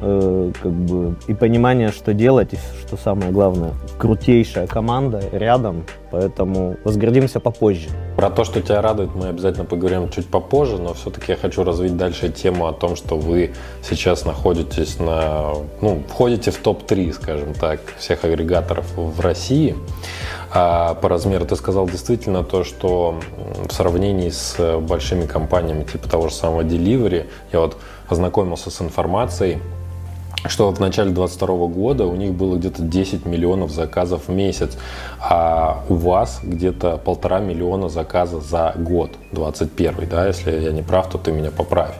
[0.00, 6.76] э, как бы, и понимание, что делать, и что самое главное, крутейшая команда рядом, поэтому
[6.84, 7.88] возгордимся попозже.
[8.16, 11.96] Про то, что тебя радует, мы обязательно поговорим чуть попозже, но все-таки я хочу развить
[11.96, 13.52] дальше тему о том, что вы
[13.82, 19.74] сейчас находитесь на, ну, входите в топ-3, скажем так, всех агрегаторов в России.
[20.56, 23.18] А по размеру ты сказал действительно то, что
[23.68, 27.76] в сравнении с большими компаниями типа того же самого Delivery, я вот
[28.08, 29.58] ознакомился с информацией,
[30.46, 34.76] что в начале 2022 года у них было где-то 10 миллионов заказов в месяц,
[35.20, 41.08] а у вас где-то полтора миллиона заказов за год, 21 да, если я не прав,
[41.08, 41.94] то ты меня поправь.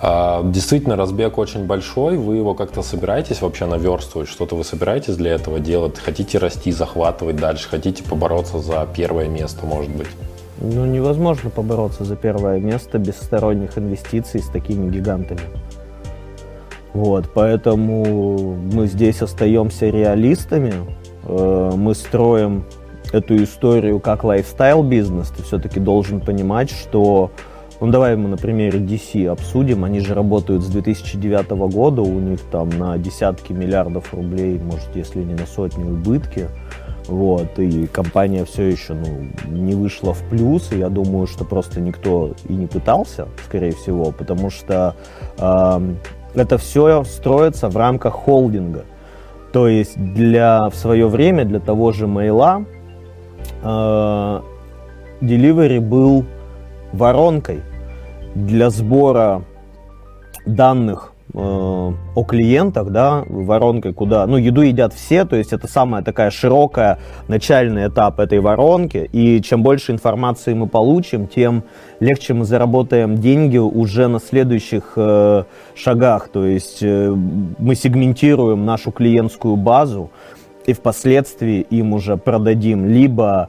[0.00, 5.32] А, действительно, разбег очень большой, вы его как-то собираетесь вообще наверстывать, что-то вы собираетесь для
[5.32, 10.08] этого делать, хотите расти, захватывать дальше, хотите побороться за первое место, может быть?
[10.60, 15.40] Ну, невозможно побороться за первое место без сторонних инвестиций с такими гигантами.
[16.94, 20.72] Вот, поэтому мы здесь остаемся реалистами,
[21.24, 22.64] э, мы строим
[23.12, 25.30] эту историю как лайфстайл бизнес.
[25.30, 27.32] Ты все-таки должен понимать, что
[27.80, 29.84] ну давай мы на примере DC обсудим.
[29.84, 35.22] Они же работают с 2009 года, у них там на десятки миллиардов рублей, может, если
[35.22, 36.48] не на сотни убытки.
[37.08, 41.80] Вот, и компания все еще ну, не вышла в плюс, и я думаю, что просто
[41.80, 44.96] никто и не пытался, скорее всего, потому что
[45.36, 45.94] э,
[46.34, 48.84] это все строится в рамках холдинга.
[49.52, 52.64] То есть для, в свое время для того же мейла
[53.62, 54.40] э,
[55.20, 56.24] Delivery был
[56.92, 57.62] воронкой
[58.34, 59.42] для сбора
[60.44, 66.30] данных о клиентах, да, воронкой, куда, ну, еду едят все, то есть это самая такая
[66.30, 71.64] широкая начальный этап этой воронки, и чем больше информации мы получим, тем
[71.98, 78.92] легче мы заработаем деньги уже на следующих э, шагах, то есть э, мы сегментируем нашу
[78.92, 80.10] клиентскую базу,
[80.66, 83.48] и впоследствии им уже продадим либо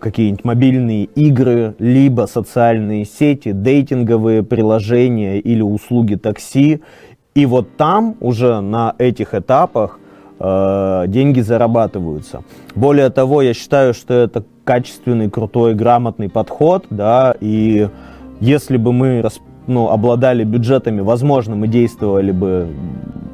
[0.00, 6.80] какие-нибудь мобильные игры, либо социальные сети, дейтинговые приложения или услуги такси.
[7.34, 9.98] И вот там уже на этих этапах
[10.38, 12.42] э, деньги зарабатываются.
[12.74, 17.88] Более того, я считаю, что это качественный, крутой, грамотный подход, да, и
[18.40, 19.24] если бы мы
[19.66, 22.68] ну, обладали бюджетами, возможно, мы действовали бы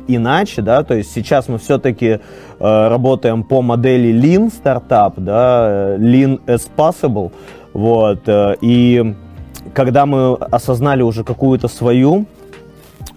[0.09, 2.19] иначе, да, то есть сейчас мы все-таки э,
[2.59, 7.33] работаем по модели Lean стартап, да, Lean as possible,
[7.73, 9.15] вот, э, и
[9.75, 12.27] когда мы осознали уже какую-то свою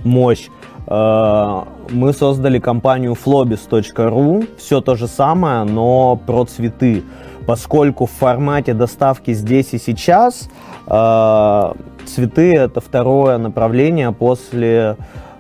[0.04, 0.48] мощь,
[0.88, 7.04] э, мы создали компанию flobis.ru, все то же самое, но про цветы,
[7.46, 10.50] поскольку в формате доставки здесь и сейчас
[10.88, 11.74] э,
[12.06, 14.98] цветы это второе направление после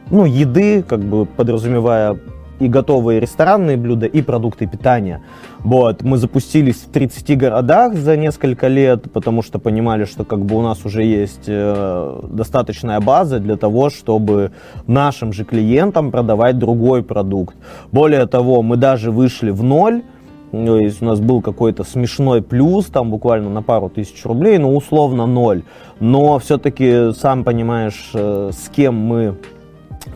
[0.09, 2.17] ну, еды, как бы подразумевая
[2.59, 5.21] и готовые ресторанные блюда, и продукты питания.
[5.59, 10.55] Вот, мы запустились в 30 городах за несколько лет, потому что понимали, что как бы
[10.55, 14.51] у нас уже есть э, достаточная база для того, чтобы
[14.87, 17.55] нашим же клиентам продавать другой продукт.
[17.91, 20.03] Более того, мы даже вышли в ноль,
[20.51, 24.73] то есть у нас был какой-то смешной плюс, там буквально на пару тысяч рублей, ну
[24.73, 25.63] условно ноль.
[25.99, 29.35] Но все-таки, сам понимаешь, э, с кем мы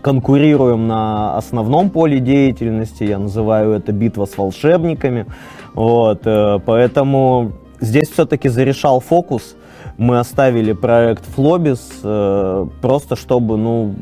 [0.01, 5.25] конкурируем на основном поле деятельности, я называю это битва с волшебниками,
[5.73, 9.55] вот, э, поэтому здесь все-таки зарешал фокус,
[9.97, 13.93] мы оставили проект Flobis э, просто чтобы ну,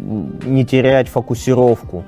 [0.46, 2.04] не терять фокусировку.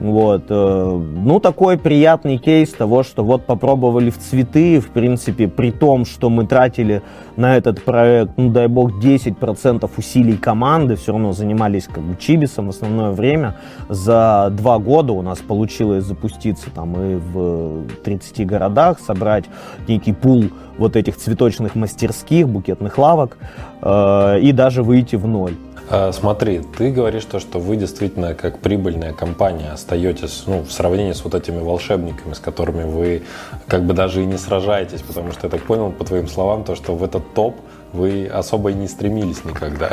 [0.00, 0.44] Вот.
[0.48, 6.04] Э, ну, такой приятный кейс того, что вот попробовали в цветы, в принципе, при том,
[6.04, 7.02] что мы тратили
[7.36, 12.66] на этот проект, ну, дай бог, 10% усилий команды, все равно занимались как бы чибисом
[12.66, 13.56] в основное время.
[13.88, 19.44] За два года у нас получилось запуститься там и в 30 городах, собрать
[19.86, 20.44] некий пул
[20.76, 23.38] вот этих цветочных мастерских, букетных лавок
[23.80, 25.54] э, и даже выйти в ноль.
[25.90, 31.12] А, смотри, ты говоришь то, что вы действительно как прибыльная компания остаетесь ну, в сравнении
[31.12, 33.22] с вот этими волшебниками, с которыми вы
[33.66, 36.74] как бы даже и не сражаетесь, потому что я так понял по твоим словам, то,
[36.74, 37.56] что в этот топ
[37.92, 39.92] вы особо и не стремились никогда.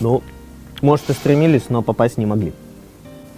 [0.00, 0.22] Ну,
[0.80, 2.52] может и стремились, но попасть не могли.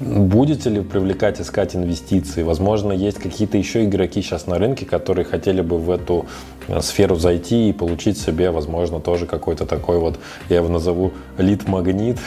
[0.05, 2.43] Будете ли привлекать, искать инвестиции?
[2.43, 6.27] Возможно, есть какие-то еще игроки сейчас на рынке, которые хотели бы в эту
[6.67, 12.19] э, сферу зайти и получить себе, возможно, тоже какой-то такой вот, я его назову лид-магнит.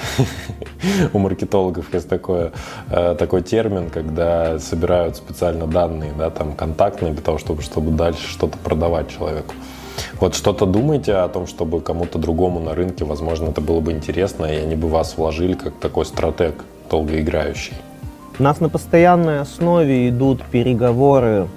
[1.14, 2.54] У маркетологов есть такое,
[2.90, 8.26] э, такой термин, когда собирают специально данные, да, там контактные для того, чтобы, чтобы дальше
[8.26, 9.54] что-то продавать человеку.
[10.22, 14.46] Вот что-то думаете о том, чтобы кому-то другому на рынке, возможно, это было бы интересно,
[14.46, 17.74] и они бы вас вложили как такой стратег долгоиграющий?
[18.38, 21.48] У нас на постоянной основе идут переговоры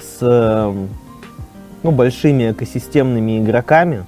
[0.00, 0.20] с
[1.82, 4.04] ну, большими экосистемными игроками.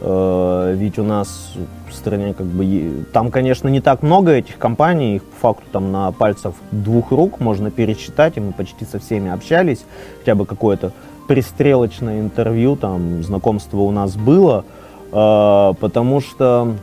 [0.00, 1.54] Э, ведь у нас
[1.88, 5.92] в стране как бы там, конечно, не так много этих компаний, их по факту там
[5.92, 9.84] на пальцах двух рук можно пересчитать, и мы почти со всеми общались,
[10.18, 10.92] хотя бы какое-то
[11.28, 14.64] пристрелочное интервью, там знакомство у нас было,
[15.12, 16.74] э, потому что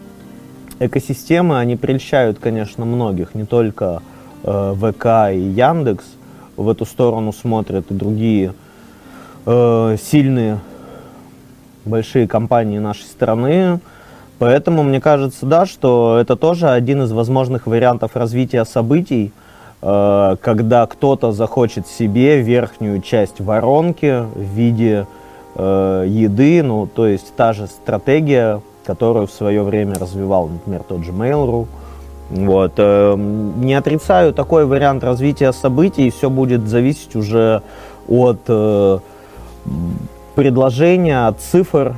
[0.82, 4.02] экосистемы, они прельщают, конечно, многих, не только
[4.44, 6.06] э, ВК и Яндекс.
[6.58, 8.54] В эту сторону смотрят и другие
[9.46, 10.60] э, сильные
[11.86, 13.80] большие компании нашей страны.
[14.39, 19.32] Поэтому мне кажется, да, что это тоже один из возможных вариантов развития событий,
[19.82, 25.06] э, когда кто-то захочет себе верхнюю часть воронки в виде
[25.56, 31.04] э, еды, ну, то есть та же стратегия которую в свое время развивал, например, тот
[31.04, 31.67] же Mail.ru.
[32.30, 32.74] Вот.
[32.78, 37.62] Эм, не отрицаю такой вариант развития событий, все будет зависеть уже
[38.08, 39.00] от э,
[40.36, 41.96] предложения, от цифр,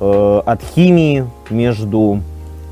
[0.00, 2.20] э, от химии между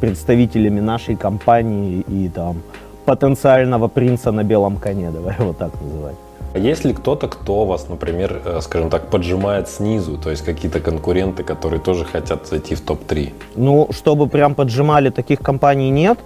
[0.01, 2.63] представителями нашей компании и там
[3.05, 6.17] потенциального принца на белом коне, давай его так называть.
[6.55, 11.45] Есть ли кто-то, кто вас, например, э, скажем так, поджимает снизу, то есть какие-то конкуренты,
[11.45, 13.33] которые тоже хотят зайти в топ-3?
[13.57, 16.19] Ну, чтобы прям поджимали, таких компаний нет.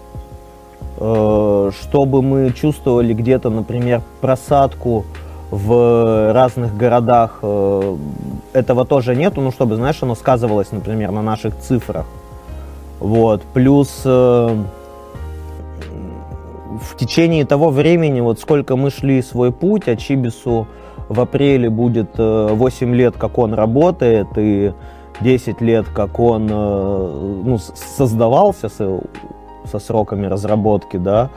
[0.99, 5.05] Э, чтобы мы чувствовали где-то, например, просадку
[5.51, 7.97] в разных городах, э,
[8.53, 12.07] этого тоже нету, ну, чтобы, знаешь, оно сказывалось, например, на наших цифрах.
[12.99, 13.43] Вот.
[13.53, 14.03] Плюс
[16.81, 20.67] в течение того времени, вот сколько мы шли свой путь, а Чибису
[21.09, 24.73] в апреле будет 8 э, лет, как он работает, и
[25.21, 29.01] 10 лет, как он э, ну, создавался со,
[29.65, 31.31] со сроками разработки, да,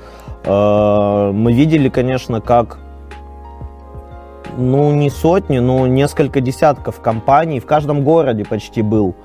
[0.44, 2.80] э, мы видели, конечно, как
[4.58, 7.60] ну, не сотни, но несколько десятков компаний.
[7.60, 9.16] В каждом городе почти был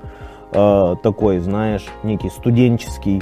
[0.51, 3.21] такой, знаешь, некий студенческий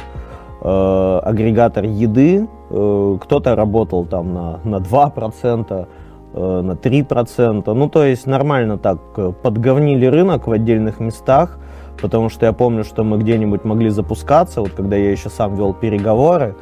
[0.61, 2.47] агрегатор еды.
[2.76, 5.88] Э, кто-то работал там на, на 2%,
[6.34, 7.74] э, на 3%.
[7.74, 11.59] Ну, то есть нормально так э, подговнили рынок в отдельных местах,
[12.01, 15.74] потому что я помню, что мы где-нибудь могли запускаться, вот когда я еще сам вел
[15.74, 16.55] переговоры,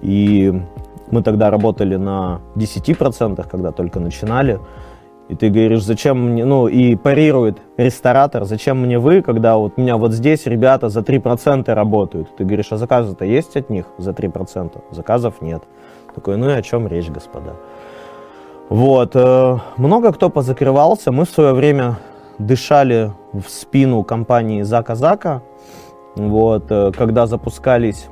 [0.00, 0.62] и
[1.10, 4.58] мы тогда работали на 10%, когда только начинали.
[5.28, 9.80] И ты говоришь, зачем мне, ну, и парирует ресторатор, зачем мне вы, когда вот у
[9.80, 12.34] меня вот здесь ребята за 3% работают.
[12.36, 14.82] Ты говоришь, а заказы-то есть от них за 3%?
[14.90, 15.62] Заказов нет.
[16.14, 17.56] Такой, ну и о чем речь, господа?
[18.70, 21.12] Вот, э, много кто позакрывался.
[21.12, 21.98] Мы в свое время
[22.38, 25.42] дышали в спину компании Зака Зака.
[26.16, 28.08] Вот, э, когда запускались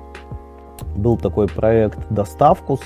[0.96, 2.80] был такой проект «Доставкус».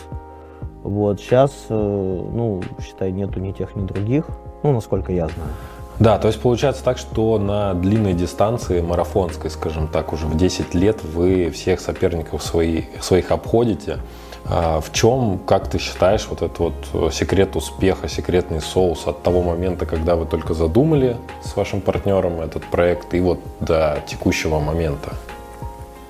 [0.83, 4.25] Вот, сейчас, э, ну, считай, нету ни тех, ни других,
[4.63, 5.51] ну, насколько я знаю.
[5.99, 10.75] Да, то есть получается так, что на длинной дистанции, марафонской, скажем так, уже в 10
[10.75, 13.99] лет вы всех соперников свои, своих обходите.
[14.47, 19.43] А в чем, как ты считаешь, вот этот вот секрет успеха, секретный соус от того
[19.43, 25.13] момента, когда вы только задумали с вашим партнером этот проект и вот до текущего момента?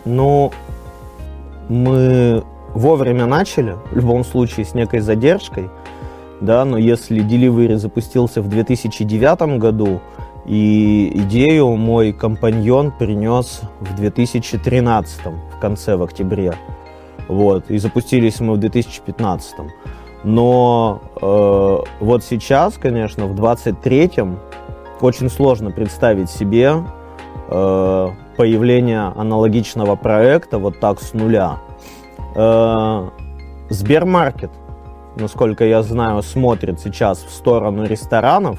[0.05, 0.53] Ну,
[1.69, 2.45] мы
[2.81, 5.71] вовремя начали, в любом случае с некой задержкой,
[6.41, 10.01] да, но если Delivery запустился в 2009 году,
[10.47, 16.55] и идею мой компаньон принес в 2013, в конце, в октябре.
[17.29, 19.55] Вот, и запустились мы в 2015.
[20.25, 24.39] Но э, вот сейчас, конечно, в 23-м
[25.01, 26.75] очень сложно представить себе
[27.49, 31.59] э, появления аналогичного проекта вот так с нуля.
[32.35, 33.09] Э,
[33.69, 34.51] Сбермаркет,
[35.17, 38.59] насколько я знаю, смотрит сейчас в сторону ресторанов,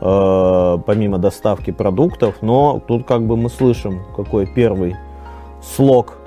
[0.00, 4.96] э, помимо доставки продуктов, но тут как бы мы слышим, какой первый
[5.62, 6.18] слог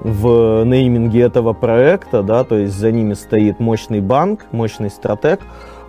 [0.00, 5.40] в нейминге этого проекта, да, то есть за ними стоит мощный банк, мощный стратег,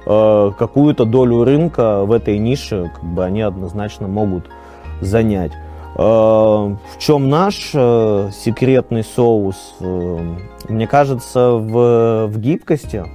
[0.06, 4.46] э, какую-то долю рынка в этой нише как бы они однозначно могут
[5.02, 5.52] занять.
[5.96, 9.76] Э, в чем наш э, секретный соус?
[9.80, 10.36] Э,
[10.68, 13.06] мне кажется, в, в гибкости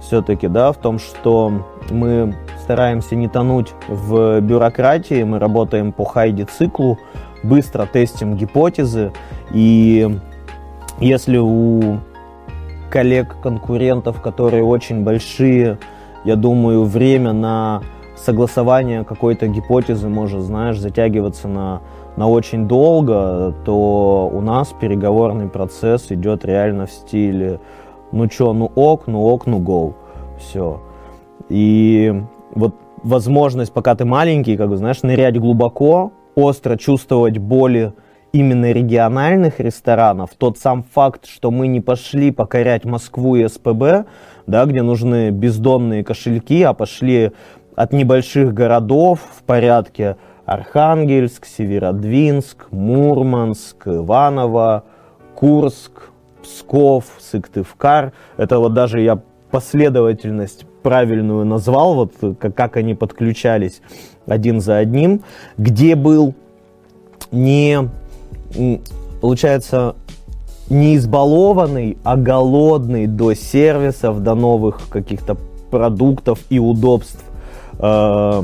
[0.00, 1.52] все-таки, да, в том, что
[1.90, 6.98] мы стараемся не тонуть в бюрократии, мы работаем по хайди-циклу,
[7.42, 9.12] быстро тестим гипотезы,
[9.52, 10.18] и
[10.98, 11.98] если у
[12.90, 15.78] коллег-конкурентов, которые очень большие,
[16.24, 17.82] я думаю, время на
[18.16, 21.82] согласование какой-то гипотезы может, знаешь, затягиваться на
[22.16, 27.60] на очень долго, то у нас переговорный процесс идет реально в стиле
[28.12, 29.94] ну чё, ну ок, ну ок, ну гоу.
[30.38, 30.80] Все.
[31.48, 32.14] И
[32.54, 37.92] вот возможность, пока ты маленький, как бы, знаешь, нырять глубоко, остро чувствовать боли
[38.32, 44.06] именно региональных ресторанов, тот сам факт, что мы не пошли покорять Москву и СПБ,
[44.46, 47.32] да, где нужны бездонные кошельки, а пошли
[47.76, 50.16] от небольших городов в порядке
[50.46, 54.84] Архангельск, Северодвинск, Мурманск, Иваново,
[55.34, 56.10] Курск,
[56.42, 58.12] Псков, Сыктывкар.
[58.36, 59.20] Это вот даже я
[59.50, 63.82] последовательность правильную назвал, вот как, как они подключались
[64.26, 65.22] один за одним,
[65.58, 66.34] где был
[67.32, 67.88] не,
[69.20, 69.96] получается,
[70.70, 75.36] не избалованный, а голодный до сервисов, до новых каких-то
[75.70, 77.22] продуктов и удобств
[77.78, 78.42] э,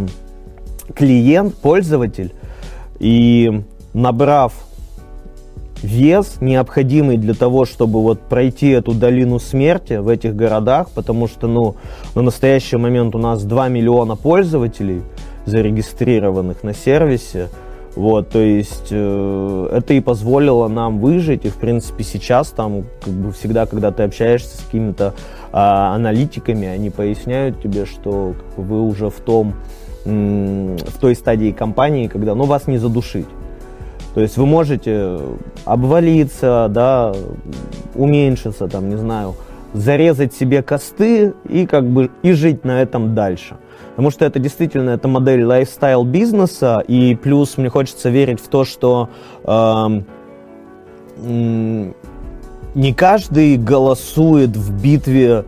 [0.95, 2.33] клиент, пользователь,
[2.99, 3.63] и
[3.95, 4.53] набрав
[5.83, 11.49] вес, необходимый для того, чтобы вот пройти эту долину смерти в этих городах, потому что,
[11.49, 11.77] ну,
[12.15, 15.03] на настоящий момент у нас 2 миллиона пользователей
[15.45, 17.49] зарегистрированных на сервисе,
[17.95, 23.13] вот, то есть э, это и позволило нам выжить, и в принципе сейчас там как
[23.13, 25.15] бы всегда, когда ты общаешься с какими-то
[25.53, 29.55] э, аналитиками, они поясняют тебе, что как бы, вы уже в том
[30.05, 33.27] в той стадии компании, когда ну, вас не задушить.
[34.15, 35.19] То есть вы можете
[35.65, 37.15] обвалиться, да,
[37.95, 39.35] уменьшиться, там, не знаю,
[39.73, 43.57] зарезать себе косты и как бы и жить на этом дальше.
[43.91, 48.65] Потому что это действительно это модель лайфстайл бизнеса, и плюс мне хочется верить в то,
[48.65, 49.09] что
[49.45, 50.03] э,
[52.75, 55.45] не каждый голосует в битве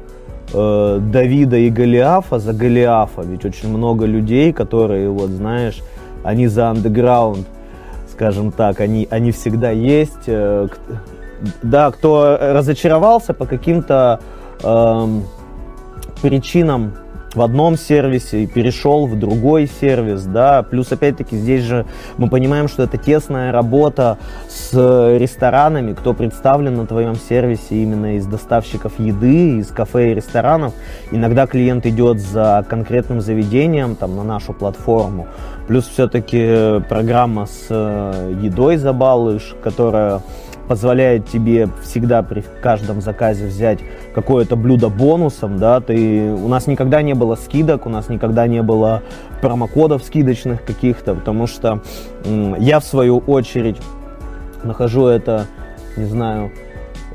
[0.55, 3.23] э, Давида и Голиафа за Голиафа.
[3.23, 5.83] Ведь очень много людей, которые, вот знаешь,
[6.23, 7.47] они за андеграунд,
[8.11, 10.29] скажем так, они, они всегда есть.
[10.29, 10.69] Э,
[11.63, 14.21] да, кто разочаровался по каким-то
[14.63, 15.07] э,
[16.23, 16.95] причинам
[17.35, 22.69] в одном сервисе и перешел в другой сервис, да, плюс опять-таки здесь же мы понимаем,
[22.69, 24.19] что это тесная работа
[24.49, 30.73] с ресторанами, кто представлен на твоем сервисе именно из доставщиков еды, из кафе и ресторанов.
[31.11, 35.27] Иногда клиент идет за конкретным заведением, там, на нашу платформу,
[35.67, 40.21] плюс все-таки программа с э, едой за балыш, которая
[40.69, 43.79] позволяет тебе всегда при каждом заказе взять
[44.15, 48.63] какое-то блюдо бонусом, да, ты, у нас никогда не было скидок, у нас никогда не
[48.63, 49.03] было
[49.41, 51.83] промокодов скидочных каких-то, потому что
[52.59, 53.77] я в свою очередь
[54.63, 55.47] нахожу это,
[55.97, 56.51] не знаю,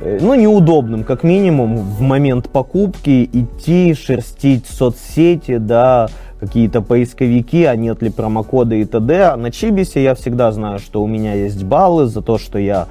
[0.02, 7.76] э, ну, неудобным, как минимум, в момент покупки идти, шерстить соцсети, да, какие-то поисковики, а
[7.76, 9.36] нет ли промокода и т.д.
[9.36, 12.88] На Чибисе я всегда знаю, что у меня есть баллы за то, что я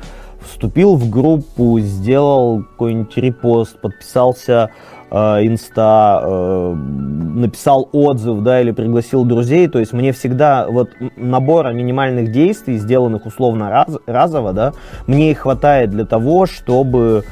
[0.49, 4.71] вступил в группу, сделал какой-нибудь репост, подписался
[5.11, 11.73] э, инста, э, написал отзыв, да, или пригласил друзей, то есть мне всегда вот набора
[11.73, 14.73] минимальных действий, сделанных условно раз, разово, да,
[15.07, 17.25] мне их хватает для того, чтобы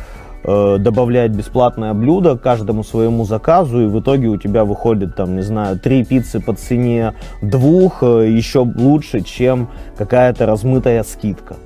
[0.44, 5.42] э, добавлять бесплатное блюдо каждому своему заказу, и в итоге у тебя выходит, там, не
[5.42, 11.56] знаю, три пиццы по цене двух, э, еще лучше, чем какая-то размытая скидка.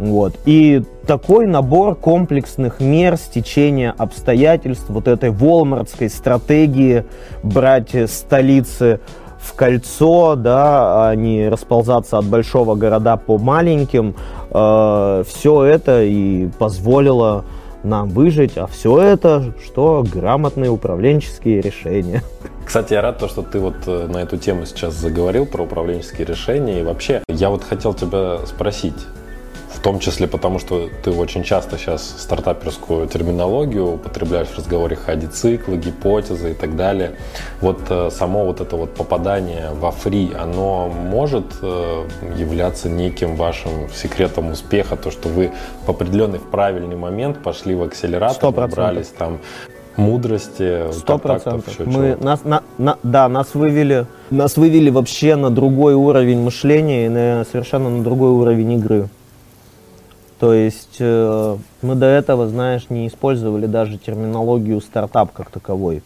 [0.00, 0.34] Вот.
[0.46, 7.04] И такой набор комплексных мер стечения обстоятельств, вот этой волмартской стратегии
[7.42, 9.00] брать столицы
[9.38, 14.16] в кольцо, да, а не расползаться от большого города по маленьким,
[14.50, 17.44] э, все это и позволило
[17.82, 22.22] нам выжить, а все это, что грамотные управленческие решения.
[22.64, 26.26] Кстати, я рад, то, что ты вот э, на эту тему сейчас заговорил про управленческие
[26.26, 26.80] решения.
[26.80, 28.94] И вообще, я вот хотел тебя спросить,
[29.80, 35.78] в том числе потому, что ты очень часто сейчас стартаперскую терминологию употребляешь в разговоре ходи-циклы,
[35.78, 37.12] гипотезы и так далее.
[37.62, 42.04] Вот э, само вот это вот попадание во фри, оно может э,
[42.36, 45.50] являться неким вашим секретом успеха, то, что вы
[45.86, 49.38] в определенный в правильный момент пошли в акселератор, набрались там
[49.96, 51.78] мудрости, Сто процентов.
[51.78, 57.08] Мы нас, на, на, да, нас вывели, нас вывели вообще на другой уровень мышления и
[57.08, 59.08] на совершенно на другой уровень игры.
[60.40, 66.02] То есть э, мы до этого, знаешь, не использовали даже терминологию стартап как таковой.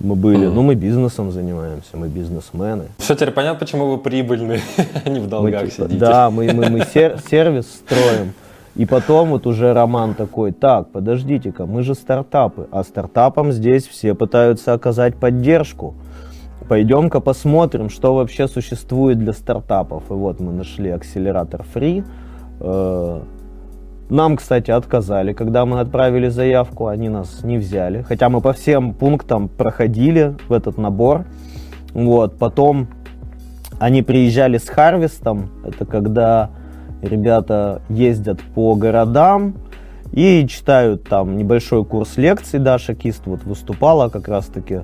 [0.00, 0.52] Мы были, mm.
[0.52, 2.86] ну мы бизнесом занимаемся, мы бизнесмены.
[2.98, 4.60] Все теперь понятно, почему вы прибыльные,
[5.04, 6.00] а не в долгах мы, типа, сидите.
[6.00, 8.32] Да, мы, мы, мы сер, сервис строим.
[8.74, 14.14] И потом вот уже Роман такой, так, подождите-ка, мы же стартапы, а стартапам здесь все
[14.14, 15.94] пытаются оказать поддержку.
[16.68, 20.02] Пойдем-ка посмотрим, что вообще существует для стартапов.
[20.10, 22.02] И вот мы нашли акселератор Free,
[22.58, 23.20] э,
[24.12, 28.92] нам, кстати, отказали, когда мы отправили заявку, они нас не взяли, хотя мы по всем
[28.92, 31.24] пунктам проходили в этот набор.
[31.94, 32.88] Вот, потом
[33.78, 36.50] они приезжали с Харвестом, это когда
[37.00, 39.54] ребята ездят по городам
[40.12, 44.82] и читают там небольшой курс лекций, Даша Кист вот выступала как раз-таки,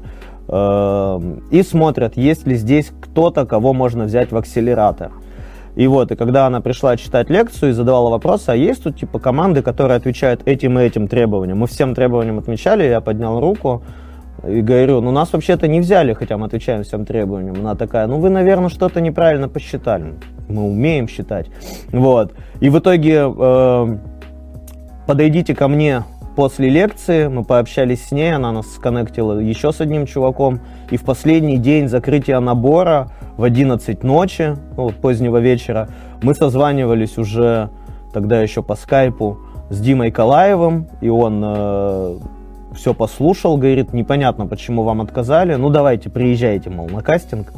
[0.49, 1.20] э,
[1.51, 5.12] и смотрят, есть ли здесь кто-то, кого можно взять в акселератор.
[5.79, 9.20] И вот, и когда она пришла читать лекцию и задавала вопросы, а есть тут типа
[9.20, 11.59] команды, которые отвечают этим и этим требованиям?
[11.59, 13.85] Мы всем требованиям отмечали, я поднял руку
[14.45, 17.55] и говорю, ну нас вообще-то не взяли, хотя мы отвечаем всем требованиям.
[17.61, 20.14] Она такая, ну вы, наверное, что-то неправильно посчитали.
[20.49, 21.47] Мы умеем считать.
[21.93, 22.35] Вот.
[22.59, 23.97] И в итоге э,
[25.07, 26.03] подойдите ко мне
[26.39, 30.61] после лекции, мы пообщались с ней, она нас сконнектила еще с одним чуваком.
[30.89, 35.89] И в последний день закрытия набора в 11 ночи, ну, позднего вечера,
[36.22, 37.70] мы созванивались уже
[38.12, 42.18] тогда еще по скайпу с Димой Калаевым, и он э,
[42.76, 47.53] все послушал, говорит, непонятно, почему вам отказали, ну давайте, приезжайте, мол, на кастинг,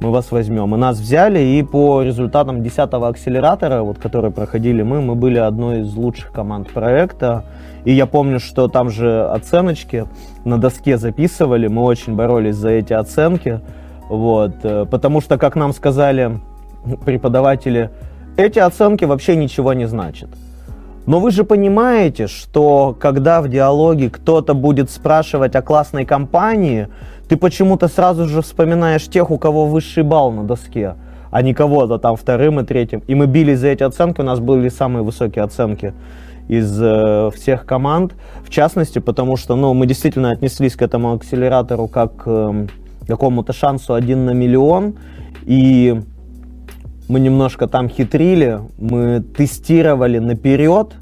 [0.00, 0.74] мы вас возьмем.
[0.74, 5.82] И нас взяли, и по результатам 10-го акселератора, вот, который проходили мы, мы были одной
[5.82, 7.44] из лучших команд проекта,
[7.88, 10.04] и я помню, что там же оценочки
[10.44, 13.62] на доске записывали, мы очень боролись за эти оценки,
[14.10, 16.38] вот, э, потому что, как нам сказали
[17.06, 17.88] преподаватели,
[18.36, 20.28] эти оценки вообще ничего не значат.
[21.06, 26.88] Но вы же понимаете, что когда в диалоге кто-то будет спрашивать о классной компании,
[27.26, 30.96] ты почему-то сразу же вспоминаешь тех, у кого высший балл на доске,
[31.30, 33.02] а не кого-то там вторым и третьим.
[33.08, 35.94] И мы бились за эти оценки, у нас были самые высокие оценки
[36.48, 41.86] из э, всех команд, в частности, потому что ну, мы действительно отнеслись к этому акселератору
[41.86, 42.66] как э,
[43.06, 44.96] какому-то шансу один на миллион.
[45.44, 46.00] И
[47.08, 50.94] мы немножко там хитрили, мы тестировали наперед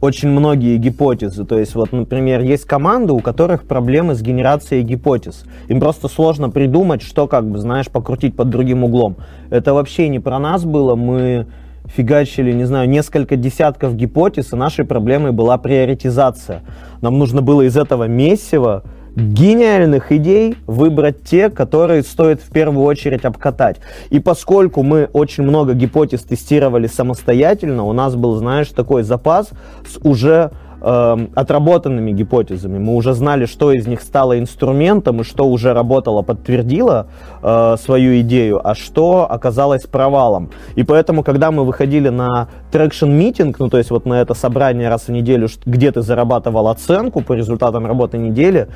[0.00, 1.44] очень многие гипотезы.
[1.44, 5.44] То есть, вот, например, есть команды, у которых проблемы с генерацией гипотез.
[5.66, 9.16] Им просто сложно придумать, что, как бы, знаешь, покрутить под другим углом.
[9.50, 10.94] Это вообще не про нас было.
[10.94, 11.46] Мы
[11.94, 16.62] фигачили, не знаю, несколько десятков гипотез, и нашей проблемой была приоритизация.
[17.00, 18.84] Нам нужно было из этого месива
[19.16, 23.78] гениальных идей выбрать те, которые стоит в первую очередь обкатать.
[24.10, 29.50] И поскольку мы очень много гипотез тестировали самостоятельно, у нас был, знаешь, такой запас
[29.86, 32.78] с уже э, отработанными гипотезами.
[32.78, 37.06] Мы уже знали, что из них стало инструментом и что уже работало, подтвердило
[37.42, 40.50] э, свою идею, а что оказалось провалом.
[40.76, 44.88] И поэтому, когда мы выходили на traction meeting, ну то есть вот на это собрание
[44.88, 48.68] раз в неделю, где ты зарабатывал оценку по результатам работы недели,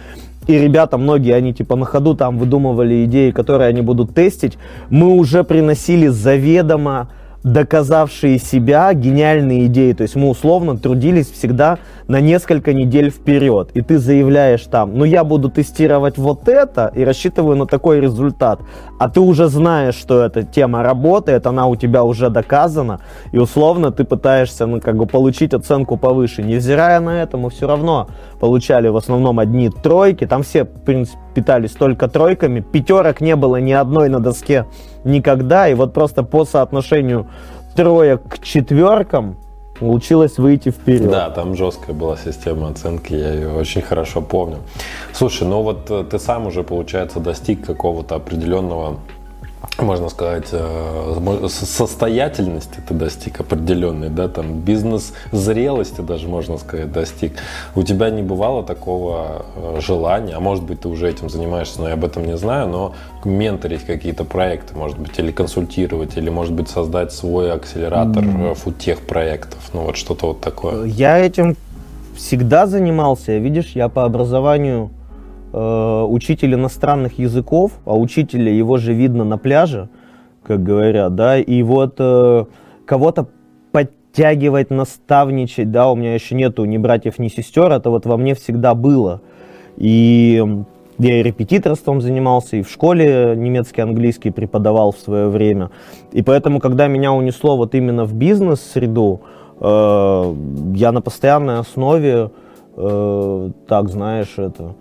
[0.46, 4.58] и ребята, многие, они типа на ходу там выдумывали идеи, которые они будут тестить,
[4.90, 7.08] мы уже приносили заведомо
[7.44, 9.92] доказавшие себя гениальные идеи.
[9.92, 13.70] То есть мы условно трудились всегда на несколько недель вперед.
[13.74, 18.60] И ты заявляешь там, ну я буду тестировать вот это и рассчитываю на такой результат.
[18.98, 23.00] А ты уже знаешь, что эта тема работает, она у тебя уже доказана.
[23.32, 26.42] И условно ты пытаешься, ну как бы получить оценку повыше.
[26.42, 28.08] Невзирая на это, мы все равно
[28.40, 30.26] получали в основном одни тройки.
[30.26, 32.60] Там все, в принципе, питались только тройками.
[32.60, 34.66] Пятерок не было ни одной на доске
[35.04, 35.68] никогда.
[35.68, 37.26] И вот просто по соотношению
[37.74, 39.36] троек к четверкам
[39.78, 41.10] получилось выйти вперед.
[41.10, 44.58] Да, там жесткая была система оценки, я ее очень хорошо помню.
[45.12, 48.98] Слушай, ну вот э, ты сам уже, получается, достиг какого-то определенного
[49.78, 57.32] можно сказать, э, состоятельности ты достиг определенной, да, там бизнес-зрелости даже, можно сказать, достиг.
[57.74, 61.88] У тебя не бывало такого э, желания, а может быть, ты уже этим занимаешься, но
[61.88, 62.94] я об этом не знаю, но
[63.24, 68.54] менторить какие-то проекты, может быть, или консультировать, или, может быть, создать свой акселератор mm.
[68.54, 70.84] футех проектов, ну вот что-то вот такое.
[70.84, 71.56] Я этим
[72.16, 74.90] всегда занимался, видишь, я по образованию
[75.52, 79.88] э, учитель иностранных языков, а учителя его же видно на пляже,
[80.42, 82.44] как говорят, да, и вот э,
[82.84, 83.28] кого-то
[83.70, 88.34] подтягивать, наставничать, да, у меня еще нету ни братьев, ни сестер, это вот во мне
[88.34, 89.20] всегда было.
[89.76, 90.42] И
[90.98, 95.70] я и репетиторством занимался, и в школе немецкий, английский преподавал в свое время.
[96.12, 99.22] И поэтому, когда меня унесло вот именно в бизнес-среду,
[99.58, 100.34] э,
[100.74, 102.30] я на постоянной основе,
[102.76, 104.74] э, так знаешь, это,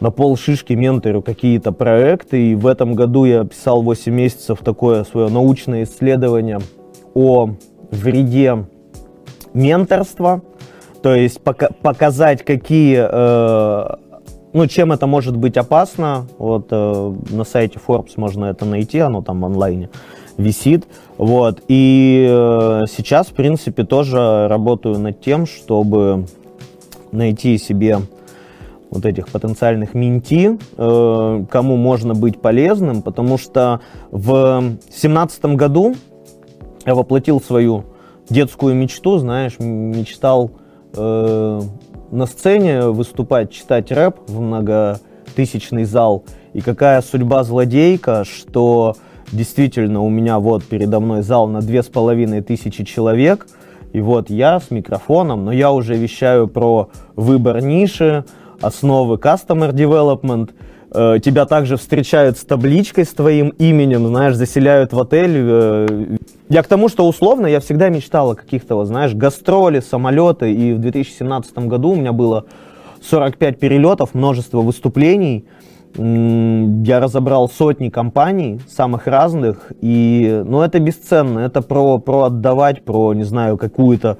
[0.00, 2.52] на пол шишки менторю какие-то проекты.
[2.52, 6.60] И в этом году я писал 8 месяцев такое свое научное исследование
[7.14, 7.50] о
[7.90, 8.66] вреде
[9.52, 10.42] менторства.
[11.02, 13.96] То есть пока, показать, какие, э,
[14.52, 16.26] ну, чем это может быть опасно.
[16.38, 19.90] Вот э, на сайте Forbes можно это найти, оно там в онлайне
[20.36, 20.86] висит.
[21.16, 21.62] Вот.
[21.68, 26.26] И э, сейчас, в принципе, тоже работаю над тем, чтобы
[27.12, 28.00] найти себе
[28.90, 33.80] вот этих потенциальных менти, э, кому можно быть полезным, потому что
[34.10, 35.94] в семнадцатом году
[36.84, 37.84] я воплотил свою
[38.28, 40.50] детскую мечту, знаешь, мечтал
[40.94, 41.60] э,
[42.10, 46.24] на сцене выступать, читать рэп в многотысячный зал.
[46.52, 48.96] И какая судьба злодейка, что
[49.30, 53.46] действительно у меня вот передо мной зал на две с половиной тысячи человек,
[53.92, 58.24] и вот я с микрофоном, но я уже вещаю про выбор ниши,
[58.60, 60.50] основы Customer Development,
[60.92, 65.34] э, тебя также встречают с табличкой с твоим именем, знаешь, заселяют в отель.
[65.34, 66.16] Э,
[66.48, 70.78] я к тому, что условно я всегда мечтал о каких-то, знаешь, гастроли, самолеты, и в
[70.78, 72.44] 2017 году у меня было
[73.02, 75.44] 45 перелетов, множество выступлений.
[75.96, 83.12] Я разобрал сотни компаний, самых разных, и, ну, это бесценно, это про, про отдавать, про,
[83.12, 84.18] не знаю, какую-то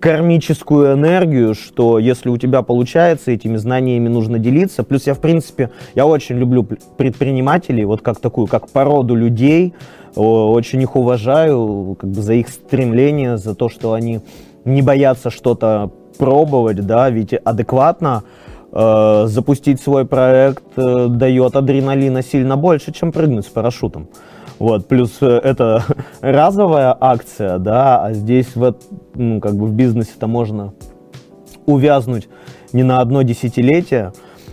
[0.00, 4.82] кармическую энергию, что если у тебя получается, этими знаниями нужно делиться.
[4.82, 9.74] Плюс я, в принципе, я очень люблю предпринимателей, вот как такую, как породу людей,
[10.16, 14.20] очень их уважаю, как бы за их стремление, за то, что они
[14.64, 18.24] не боятся что-то пробовать, да, ведь адекватно
[18.72, 24.08] э, запустить свой проект э, дает адреналина сильно больше, чем прыгнуть с парашютом.
[24.60, 25.82] Вот, плюс э, это
[26.20, 28.74] разовая акция, да, а здесь в,
[29.14, 30.74] ну, как бы в бизнесе-то можно
[31.64, 32.28] увязнуть
[32.74, 34.12] не на одно десятилетие.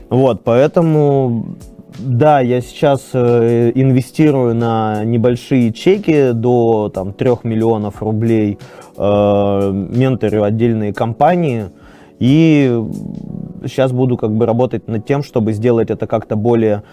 [0.09, 1.57] Вот, поэтому,
[1.99, 8.59] да, я сейчас э, инвестирую на небольшие чеки до там, 3 миллионов рублей,
[8.97, 11.65] э, менторю отдельные компании,
[12.19, 12.81] и
[13.65, 16.83] сейчас буду как бы работать над тем, чтобы сделать это как-то более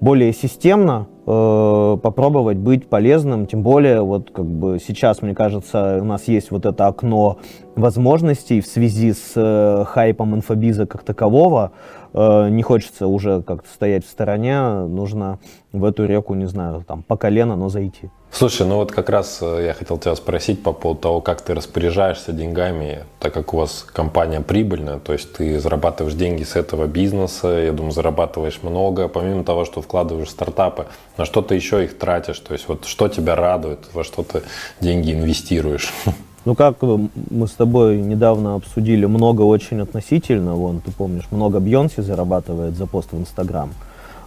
[0.00, 6.28] более системно, попробовать быть полезным, тем более вот как бы сейчас, мне кажется, у нас
[6.28, 7.38] есть вот это окно
[7.76, 14.06] возможностей в связи с э, хайпом инфобиза как такового, э, не хочется уже как-то стоять
[14.06, 15.40] в стороне, нужно
[15.72, 18.10] в эту реку, не знаю, там по колено, но зайти.
[18.30, 21.54] Слушай, ну вот как раз э, я хотел тебя спросить по поводу того, как ты
[21.54, 26.86] распоряжаешься деньгами, так как у вас компания прибыльная, то есть ты зарабатываешь деньги с этого
[26.86, 30.86] бизнеса, я думаю, зарабатываешь много, помимо того, что вкладываешь в стартапы,
[31.16, 34.42] на что ты еще их тратишь, то есть вот что тебя радует, во что ты
[34.80, 35.92] деньги инвестируешь?
[36.44, 40.54] Ну, как мы с тобой недавно обсудили, много очень относительно.
[40.54, 43.70] Вон, ты помнишь, много Бьонси зарабатывает за пост в Инстаграм.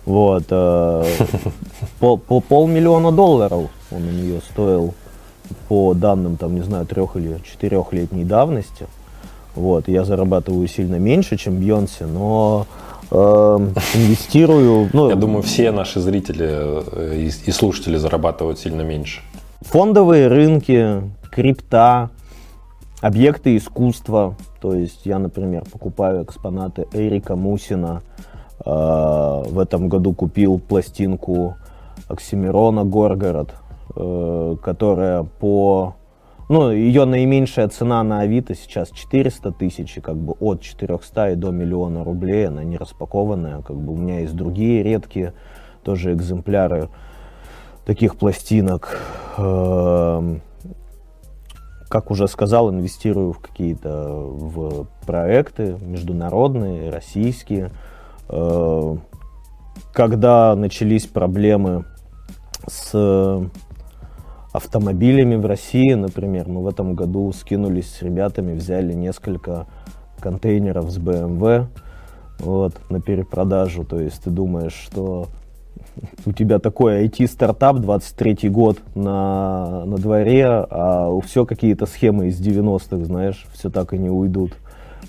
[0.05, 0.45] Вот.
[0.49, 1.03] Э,
[1.99, 4.95] по, по полмиллиона долларов он у нее стоил
[5.67, 8.87] по данным, там, не знаю, трех или четырехлетней давности.
[9.53, 9.87] Вот.
[9.87, 12.65] Я зарабатываю сильно меньше, чем Бьонси, но
[13.11, 13.15] э,
[13.95, 14.89] инвестирую.
[14.93, 19.21] Ну, Я думаю, все наши зрители э, и, и слушатели зарабатывают сильно меньше.
[19.61, 21.01] Фондовые рынки,
[21.37, 22.09] крипта,
[22.99, 24.35] объекты искусства.
[24.59, 28.01] То есть я, например, покупаю экспонаты Эрика Мусина.
[28.65, 31.57] Э, в этом году купил пластинку
[32.07, 33.53] Оксимирона «Горгород»,
[33.95, 35.93] э, которая по...
[36.49, 41.51] Ну, ее наименьшая цена на Авито сейчас 400 тысяч, как бы от 400 и до
[41.51, 43.61] миллиона рублей, она не распакованная.
[43.61, 45.33] Как бы у меня есть другие редкие
[45.83, 46.89] тоже экземпляры
[47.85, 48.99] таких пластинок.
[51.89, 57.71] Как уже сказал, инвестирую в какие-то в проекты международные, российские.
[58.29, 58.95] Э,
[59.93, 61.85] когда начались проблемы
[62.67, 62.93] с
[64.51, 69.67] автомобилями в России, например, мы в этом году скинулись с ребятами, взяли несколько
[70.19, 71.67] контейнеров с BMW
[72.39, 73.83] вот, на перепродажу.
[73.83, 75.27] То есть ты думаешь, что
[76.25, 83.05] у тебя такой IT-стартап, 23 год на, на дворе, а все какие-то схемы из 90-х,
[83.05, 84.53] знаешь, все так и не уйдут.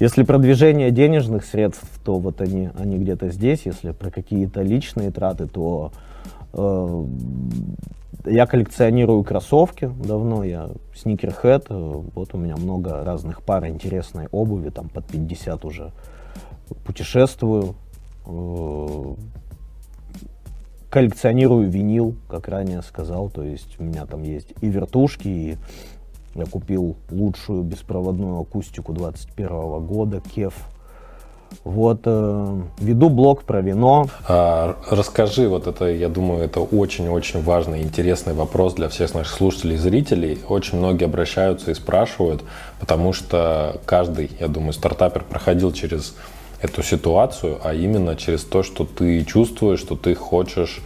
[0.01, 3.63] Если продвижение денежных средств, то вот они, они где-то здесь.
[3.65, 5.91] Если про какие-то личные траты, то
[6.53, 7.05] э,
[8.27, 14.89] я коллекционирую кроссовки давно, я сникерхед, вот у меня много разных пар интересной обуви, там
[14.89, 15.91] под 50 уже
[16.85, 17.75] путешествую,
[18.27, 19.15] э,
[20.91, 25.57] коллекционирую винил, как ранее сказал, то есть у меня там есть и вертушки, и
[26.35, 30.55] я купил лучшую беспроводную акустику 21 года, Кеф.
[31.65, 34.09] Вот, э, веду блог про вино.
[34.29, 39.77] А, расскажи, вот это, я думаю, это очень-очень важный, интересный вопрос для всех наших слушателей
[39.77, 40.39] и зрителей.
[40.49, 42.45] Очень многие обращаются и спрашивают,
[42.81, 46.15] потому что каждый, я думаю, стартапер проходил через
[46.61, 50.81] эту ситуацию, а именно через то, что ты чувствуешь, что ты хочешь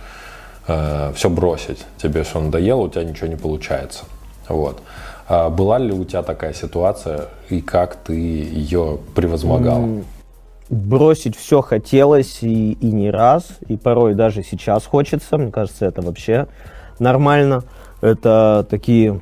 [0.66, 1.85] э, все бросить.
[1.97, 4.05] Тебе все надоело, у тебя ничего не получается.
[4.49, 4.83] Вот.
[5.29, 10.03] А была ли у тебя такая ситуация и как ты ее превозмогал?
[10.68, 15.39] Бросить все хотелось и, и не раз, и порой даже сейчас хочется.
[15.39, 16.49] Мне кажется, это вообще
[16.99, 17.64] нормально.
[18.01, 19.20] Это такие...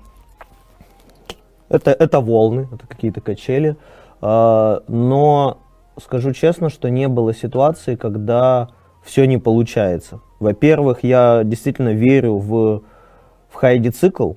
[1.69, 3.77] Это, это волны, это какие-то качели.
[4.21, 5.60] А, но
[6.01, 8.71] скажу честно, что не было ситуации, когда
[9.03, 10.21] все не получается.
[10.39, 12.83] Во-первых, я действительно верю в,
[13.49, 14.35] в хайди-цикл.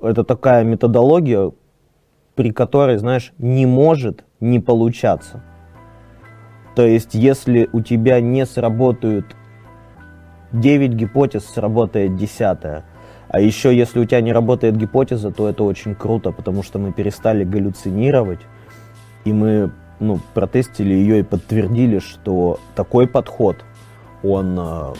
[0.00, 1.52] Это такая методология,
[2.34, 5.42] при которой, знаешь, не может не получаться.
[6.76, 9.34] То есть, если у тебя не сработают
[10.52, 12.40] 9 гипотез, сработает 10.
[12.40, 16.92] А еще, если у тебя не работает гипотеза, то это очень круто, потому что мы
[16.92, 18.40] перестали галлюцинировать,
[19.24, 23.56] и мы ну, протестили ее и подтвердили, что такой подход,
[24.22, 24.94] он, э,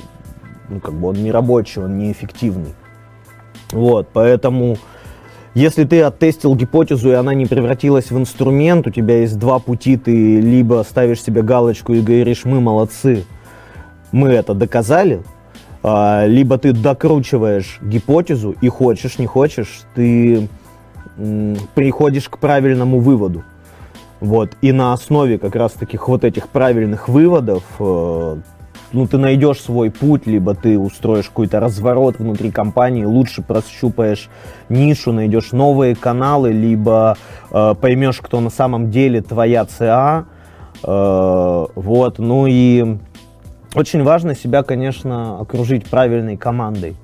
[0.69, 2.75] ну, как бы он не рабочий, он неэффективный.
[3.73, 4.77] Вот, поэтому,
[5.55, 9.97] если ты оттестил гипотезу, и она не превратилась в инструмент, у тебя есть два пути,
[9.97, 13.25] ты либо ставишь себе галочку и говоришь, мы молодцы,
[14.11, 15.23] мы это доказали,
[15.83, 20.49] а, либо ты докручиваешь гипотезу и хочешь, не хочешь, ты
[21.75, 23.43] приходишь к правильному выводу.
[24.21, 24.51] Вот.
[24.62, 28.37] И на основе как раз таких вот этих правильных выводов э,
[28.93, 34.29] ну, ты найдешь свой путь, либо ты устроишь какой-то разворот внутри компании, лучше прощупаешь
[34.69, 37.16] нишу, найдешь новые каналы, либо
[37.51, 40.25] э, поймешь, кто на самом деле твоя ЦА.
[40.83, 42.19] Э, вот.
[42.19, 42.99] Ну и
[43.75, 46.97] очень важно себя, конечно, окружить правильной командой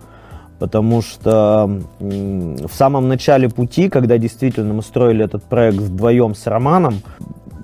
[0.65, 1.69] потому что
[2.01, 7.03] в самом начале пути, когда действительно мы строили этот проект вдвоем с Романом,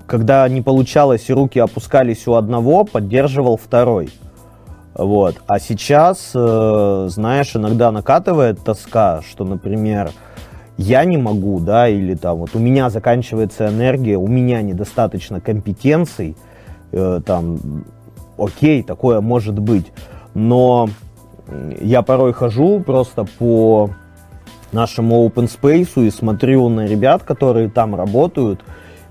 [0.06, 4.10] когда не получалось и руки опускались у одного, поддерживал второй.
[4.92, 5.36] Вот.
[5.46, 10.10] А сейчас, э, знаешь, иногда накатывает тоска, что, например,
[10.76, 16.36] я не могу, да, или там вот у меня заканчивается энергия, у меня недостаточно компетенций,
[16.92, 17.86] э, там,
[18.36, 19.86] окей, такое может быть,
[20.34, 20.90] но
[21.80, 23.90] я порой хожу просто по
[24.72, 28.60] нашему open space и смотрю на ребят, которые там работают,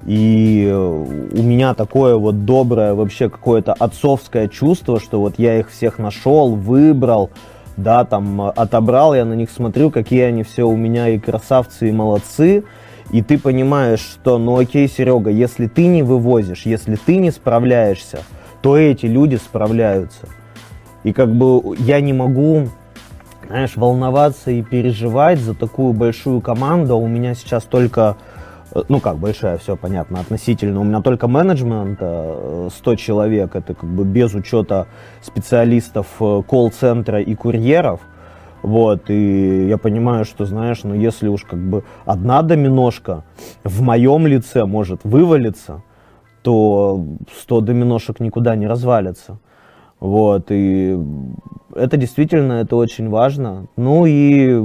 [0.06, 6.00] и у меня такое вот доброе вообще какое-то отцовское чувство, что вот я их всех
[6.00, 7.30] нашел, выбрал,
[7.76, 11.92] да, там отобрал, я на них смотрю, какие они все у меня и красавцы, и
[11.92, 12.64] молодцы,
[13.12, 18.20] и ты понимаешь, что, ну окей, Серега, если ты не вывозишь, если ты не справляешься,
[18.62, 20.28] то эти люди справляются.
[21.04, 22.70] И как бы я не могу,
[23.48, 28.18] знаешь, волноваться и переживать за такую большую команду, у меня сейчас только
[28.74, 30.82] Э, ну как, большая, все понятно, относительно.
[30.82, 34.88] У меня только менеджмент 100 э, человек, это как бы без учета
[35.22, 38.02] специалистов э, колл-центра и курьеров.
[38.62, 43.24] Вот, и я понимаю, что, знаешь, ну если уж как бы одна доминошка
[43.64, 45.82] в моем лице может вывалиться,
[46.42, 47.06] то
[47.42, 49.40] 100 доминошек никуда не развалится.
[50.00, 50.98] Вот, и
[51.76, 53.68] это действительно, это очень важно.
[53.76, 54.62] Ну и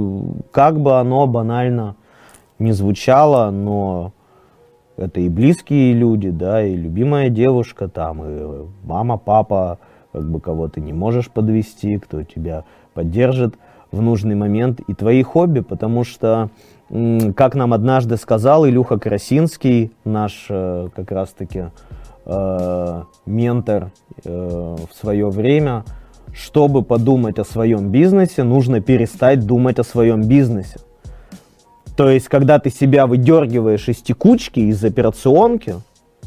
[0.51, 1.95] как бы оно банально
[2.59, 4.13] не звучало, но
[4.97, 9.77] это и близкие люди, да, и любимая девушка там, и мама, папа,
[10.13, 12.63] как бы кого ты не можешь подвести, кто тебя
[12.93, 13.55] поддержит
[13.91, 16.49] в нужный момент, и твои хобби, потому что,
[17.35, 21.65] как нам однажды сказал Илюха Красинский, наш э, как раз-таки
[22.25, 23.91] э, ментор
[24.23, 25.83] э, в свое время,
[26.33, 30.79] чтобы подумать о своем бизнесе, нужно перестать думать о своем бизнесе.
[31.95, 35.75] То есть, когда ты себя выдергиваешь из текучки, из операционки,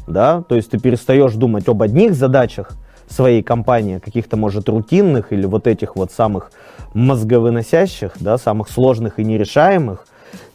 [0.07, 2.71] да, то есть ты перестаешь думать об одних задачах
[3.07, 6.51] своей компании, каких-то, может, рутинных или вот этих вот самых
[6.93, 10.07] мозговыносящих, да, самых сложных и нерешаемых,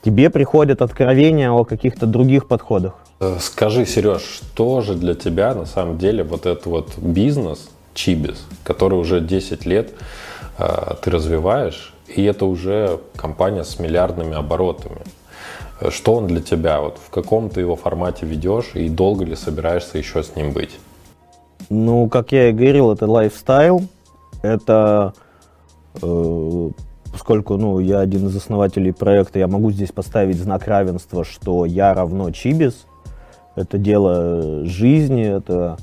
[0.03, 3.04] тебе приходят откровения о каких-то других подходах.
[3.25, 8.45] Э, скажи, Сереж, что же для тебя на самом деле вот этот вот бизнес, Чибис,
[8.65, 9.95] который уже 10 лет
[10.59, 15.01] э, ты развиваешь, и это уже компания с миллиардными оборотами.
[15.89, 16.81] Что он для тебя?
[16.81, 20.79] Вот в каком ты его формате ведешь и долго ли собираешься еще с ним быть?
[21.71, 23.83] Ну, как я и говорил, это лайфстайл.
[24.43, 25.15] Это
[26.03, 26.71] э,
[27.11, 31.95] поскольку ну, я один из основателей проекта, я могу здесь поставить знак равенства, что я
[31.95, 32.87] равно Чибис.
[33.57, 35.77] Это дело жизни, это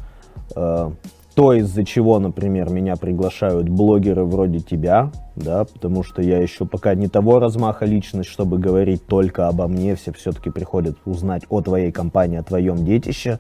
[0.55, 0.91] э,
[1.35, 6.93] то, из-за чего, например, меня приглашают блогеры вроде тебя, да, потому что я еще пока
[6.93, 11.91] не того размаха личность, чтобы говорить только обо мне, все все-таки приходят узнать о твоей
[11.91, 13.39] компании, о твоем детище.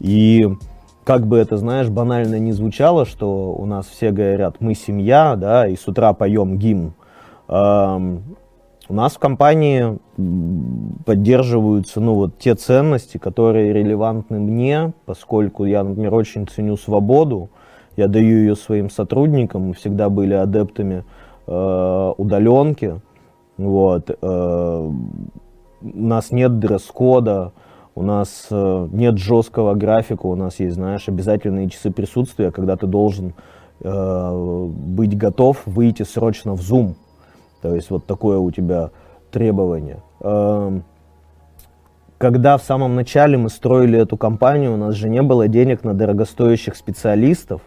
[0.00, 0.46] И
[1.04, 5.66] как бы это, знаешь, банально не звучало, что у нас все говорят, мы семья, да,
[5.66, 6.92] и с утра поем гимн.
[8.86, 9.98] У нас в компании
[11.06, 17.48] поддерживаются ну, вот те ценности, которые релевантны мне, поскольку я, например, очень ценю свободу,
[17.96, 21.04] я даю ее своим сотрудникам, мы всегда были адептами
[21.46, 23.00] э, удаленки.
[23.56, 24.92] Вот, э, у
[25.82, 27.52] нас нет дресс-кода,
[27.94, 32.86] у нас э, нет жесткого графика, у нас есть, знаешь, обязательные часы присутствия, когда ты
[32.86, 33.32] должен
[33.80, 36.96] э, быть готов выйти срочно в Zoom
[37.64, 38.90] то есть вот такое у тебя
[39.30, 40.02] требование.
[40.20, 40.84] Эм,
[42.18, 45.94] когда в самом начале мы строили эту компанию, у нас же не было денег на
[45.94, 47.62] дорогостоящих специалистов,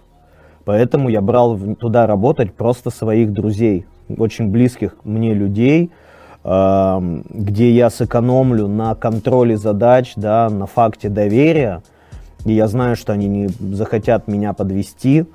[0.65, 5.89] поэтому я брал туда работать просто своих друзей, очень близких мне людей,
[6.43, 11.81] эм, где я сэкономлю на контроле задач, да, на факте доверия,
[12.45, 15.25] и я знаю, что они не захотят меня подвести,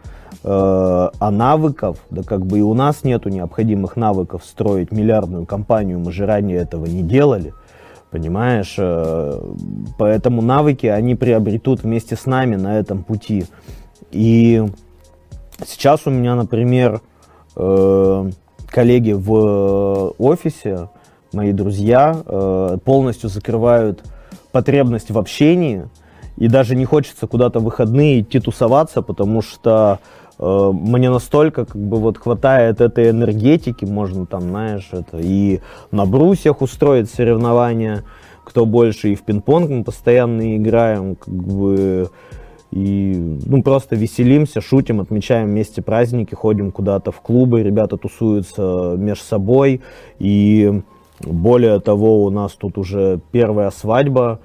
[0.44, 6.10] а навыков, да как бы и у нас нету необходимых навыков строить миллиардную компанию, мы
[6.10, 7.52] же ранее этого не делали,
[8.10, 8.74] понимаешь?
[8.78, 9.40] Э,
[9.98, 13.46] поэтому навыки они приобретут вместе с нами на этом пути.
[14.10, 14.64] И
[15.66, 17.00] сейчас у меня, например,
[17.56, 18.30] э,
[18.66, 20.88] коллеги в офисе,
[21.32, 24.02] мои друзья, полностью закрывают
[24.50, 25.88] потребность в общении,
[26.36, 31.76] и даже не хочется куда-то в выходные идти тусоваться, потому что Э, мне настолько как
[31.76, 35.60] бы вот хватает этой энергетики, можно там, знаешь, это и
[35.90, 38.04] на брусьях устроить соревнования,
[38.44, 42.10] кто больше, и в пинг-понг мы постоянно играем, как бы,
[42.70, 49.24] и ну, просто веселимся, шутим, отмечаем вместе праздники, ходим куда-то в клубы, ребята тусуются между
[49.24, 49.80] собой,
[50.18, 50.82] и
[51.20, 54.40] более того, у нас тут уже первая свадьба,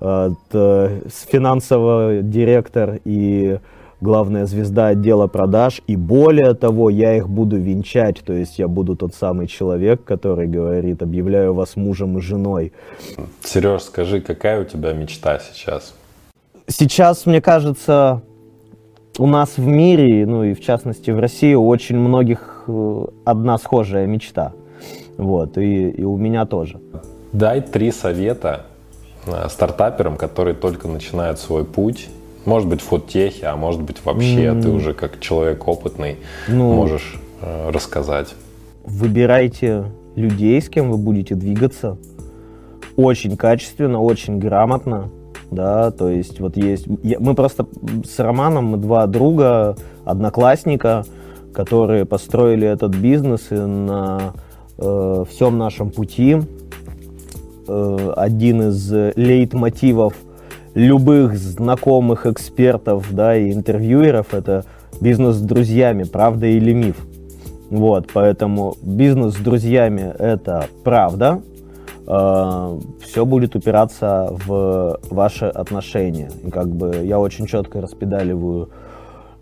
[0.00, 3.58] от, э, финансового директор и
[4.00, 8.96] главная звезда отдела продаж, и более того, я их буду венчать, то есть я буду
[8.96, 12.72] тот самый человек, который говорит, объявляю вас мужем и женой.
[13.42, 15.94] Сереж, скажи, какая у тебя мечта сейчас?
[16.66, 18.22] Сейчас, мне кажется,
[19.18, 23.58] у нас в мире, ну и в частности в России, у очень многих э, одна
[23.58, 24.52] схожая мечта.
[25.16, 26.80] Вот, и, и у меня тоже.
[27.32, 28.66] Дай три совета
[29.26, 32.08] э, стартаперам, которые только начинают свой путь
[32.48, 34.62] может быть, в фудтехе, а может быть, вообще mm.
[34.62, 36.16] ты уже как человек опытный
[36.48, 38.34] ну, можешь э, рассказать.
[38.84, 39.84] Выбирайте
[40.16, 41.98] людей, с кем вы будете двигаться.
[42.96, 45.10] Очень качественно, очень грамотно.
[45.50, 46.86] Да, то есть вот есть...
[46.86, 47.66] Мы просто
[48.04, 51.04] с Романом, мы два друга, одноклассника,
[51.54, 54.34] которые построили этот бизнес и на
[54.78, 56.38] э, всем нашем пути
[57.66, 60.14] э, один из лейтмотивов–
[60.78, 64.64] любых знакомых экспертов, да, и интервьюеров, это
[65.00, 67.04] бизнес с друзьями, правда или миф.
[67.68, 71.42] Вот, поэтому бизнес с друзьями это правда,
[72.06, 76.30] э, все будет упираться в ваши отношения.
[76.44, 78.70] И как бы я очень четко распедаливаю,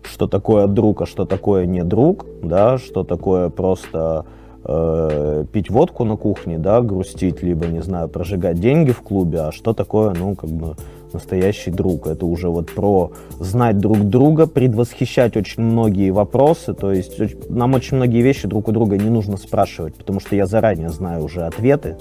[0.01, 4.25] что такое друг, а что такое не друг, да, что такое просто
[4.65, 9.51] э, пить водку на кухне, да, грустить, либо, не знаю, прожигать деньги в клубе, а
[9.51, 10.75] что такое, ну, как бы
[11.17, 12.07] настоящий друг.
[12.07, 16.73] Это уже вот про знать друг друга, предвосхищать очень многие вопросы.
[16.73, 20.45] То есть нам очень многие вещи друг у друга не нужно спрашивать, потому что я
[20.45, 21.97] заранее знаю уже ответы.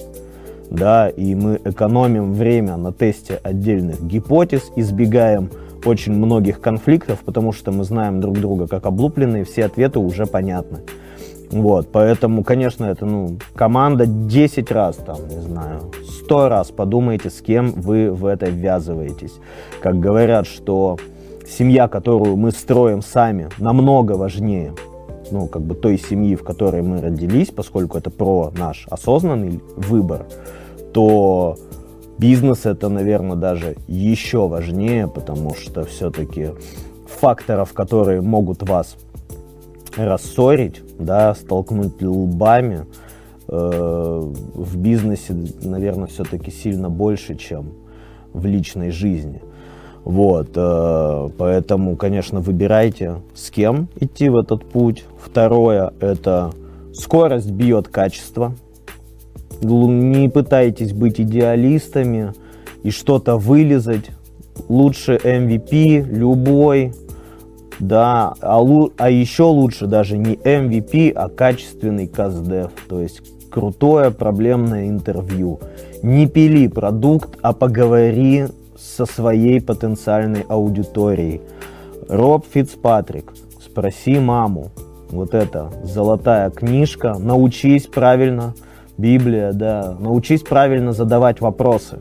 [0.71, 5.51] Да, и мы экономим время на тесте отдельных гипотез, избегаем
[5.85, 10.81] очень многих конфликтов, потому что мы знаем друг друга как облупленные, все ответы уже понятны.
[11.51, 15.93] Вот, поэтому, конечно, это, ну, команда 10 раз, там, не знаю,
[16.25, 19.35] 100 раз подумайте, с кем вы в это ввязываетесь.
[19.81, 20.97] Как говорят, что
[21.49, 24.75] семья, которую мы строим сами, намного важнее,
[25.31, 30.27] ну, как бы той семьи, в которой мы родились, поскольку это про наш осознанный выбор,
[30.93, 31.57] то
[32.19, 36.51] бизнес это, наверное, даже еще важнее, потому что все-таки
[37.21, 38.97] факторов, которые могут вас
[39.97, 42.87] рассорить, да, столкнуть лбами
[43.49, 47.73] э, в бизнесе, наверное, все-таки сильно больше, чем
[48.33, 49.43] в личной жизни.
[50.05, 55.05] Вот, э, поэтому, конечно, выбирайте, с кем идти в этот путь.
[55.21, 56.53] Второе, это
[56.95, 58.55] скорость бьет качество.
[59.61, 62.35] Не пытайтесь быть идеалистами
[62.83, 64.11] и что-то вылезать.
[64.69, 66.93] Лучше MVP любой,
[67.79, 68.61] да, а,
[68.99, 75.61] а еще лучше даже не MVP, а качественный каздев, то есть крутое проблемное интервью.
[76.03, 78.47] Не пили продукт, а поговори
[78.79, 81.41] со своей потенциальной аудиторией.
[82.09, 84.70] Роб Фицпатрик, спроси маму.
[85.11, 87.16] Вот это золотая книжка.
[87.18, 88.55] Научись правильно,
[88.99, 89.97] Библия, да.
[89.99, 91.99] Научись правильно задавать вопросы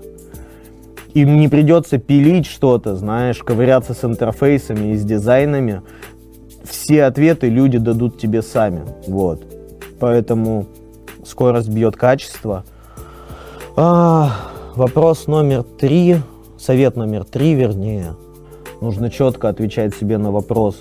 [1.15, 5.81] им не придется пилить что-то, знаешь, ковыряться с интерфейсами и с дизайнами.
[6.65, 8.81] Все ответы люди дадут тебе сами.
[9.07, 9.41] Вот.
[9.99, 10.67] Поэтому
[11.25, 12.65] скорость бьет качество.
[13.77, 14.33] А,
[14.75, 16.17] вопрос номер три,
[16.59, 18.15] совет номер три, вернее.
[18.81, 20.77] Нужно четко отвечать себе на вопрос,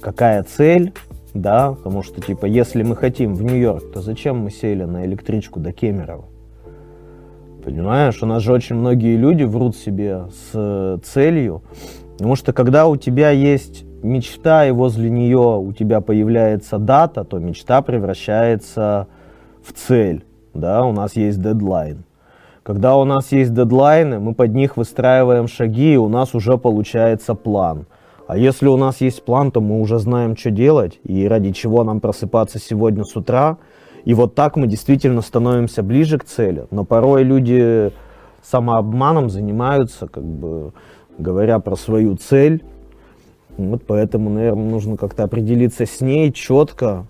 [0.00, 0.92] какая цель,
[1.34, 5.58] да, потому что, типа, если мы хотим в Нью-Йорк, то зачем мы сели на электричку
[5.58, 6.26] до Кемерово?
[7.66, 11.64] Понимаешь, у нас же очень многие люди врут себе с э, целью,
[12.12, 17.40] потому что когда у тебя есть мечта, и возле нее у тебя появляется дата, то
[17.40, 19.08] мечта превращается
[19.64, 20.24] в цель.
[20.54, 22.04] Да, у нас есть дедлайн.
[22.62, 27.34] Когда у нас есть дедлайны, мы под них выстраиваем шаги, и у нас уже получается
[27.34, 27.86] план.
[28.28, 31.82] А если у нас есть план, то мы уже знаем, что делать и ради чего
[31.82, 33.56] нам просыпаться сегодня с утра–
[34.06, 36.66] и вот так мы действительно становимся ближе к цели.
[36.70, 37.90] Но порой люди
[38.42, 40.72] самообманом занимаются, как бы
[41.18, 42.64] говоря про свою цель.
[43.56, 47.04] Вот поэтому, наверное, нужно как-то определиться с ней четко,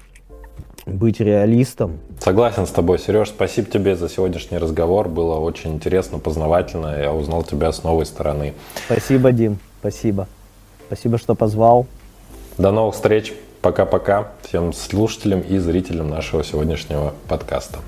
[0.87, 1.99] быть реалистом.
[2.19, 3.29] Согласен с тобой, Сереж.
[3.29, 5.11] Спасибо тебе за сегодняшний разговор.
[5.11, 6.99] Было очень интересно, познавательно.
[6.99, 8.55] Я узнал тебя с новой стороны.
[8.87, 9.59] Спасибо, Дим.
[9.81, 10.29] Спасибо.
[10.87, 11.87] Спасибо, что позвал.
[12.57, 13.35] До новых встреч.
[13.67, 17.81] Пока-пока всем слушателям и зрителям нашего сегодняшнего подкаста.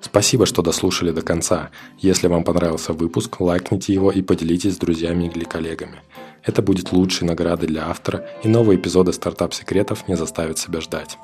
[0.00, 1.68] Спасибо, что дослушали до конца.
[1.98, 6.00] Если вам понравился выпуск, лайкните его и поделитесь с друзьями или коллегами.
[6.42, 11.18] Это будет лучшей наградой для автора, и новые эпизоды стартап-секретов не заставят себя ждать.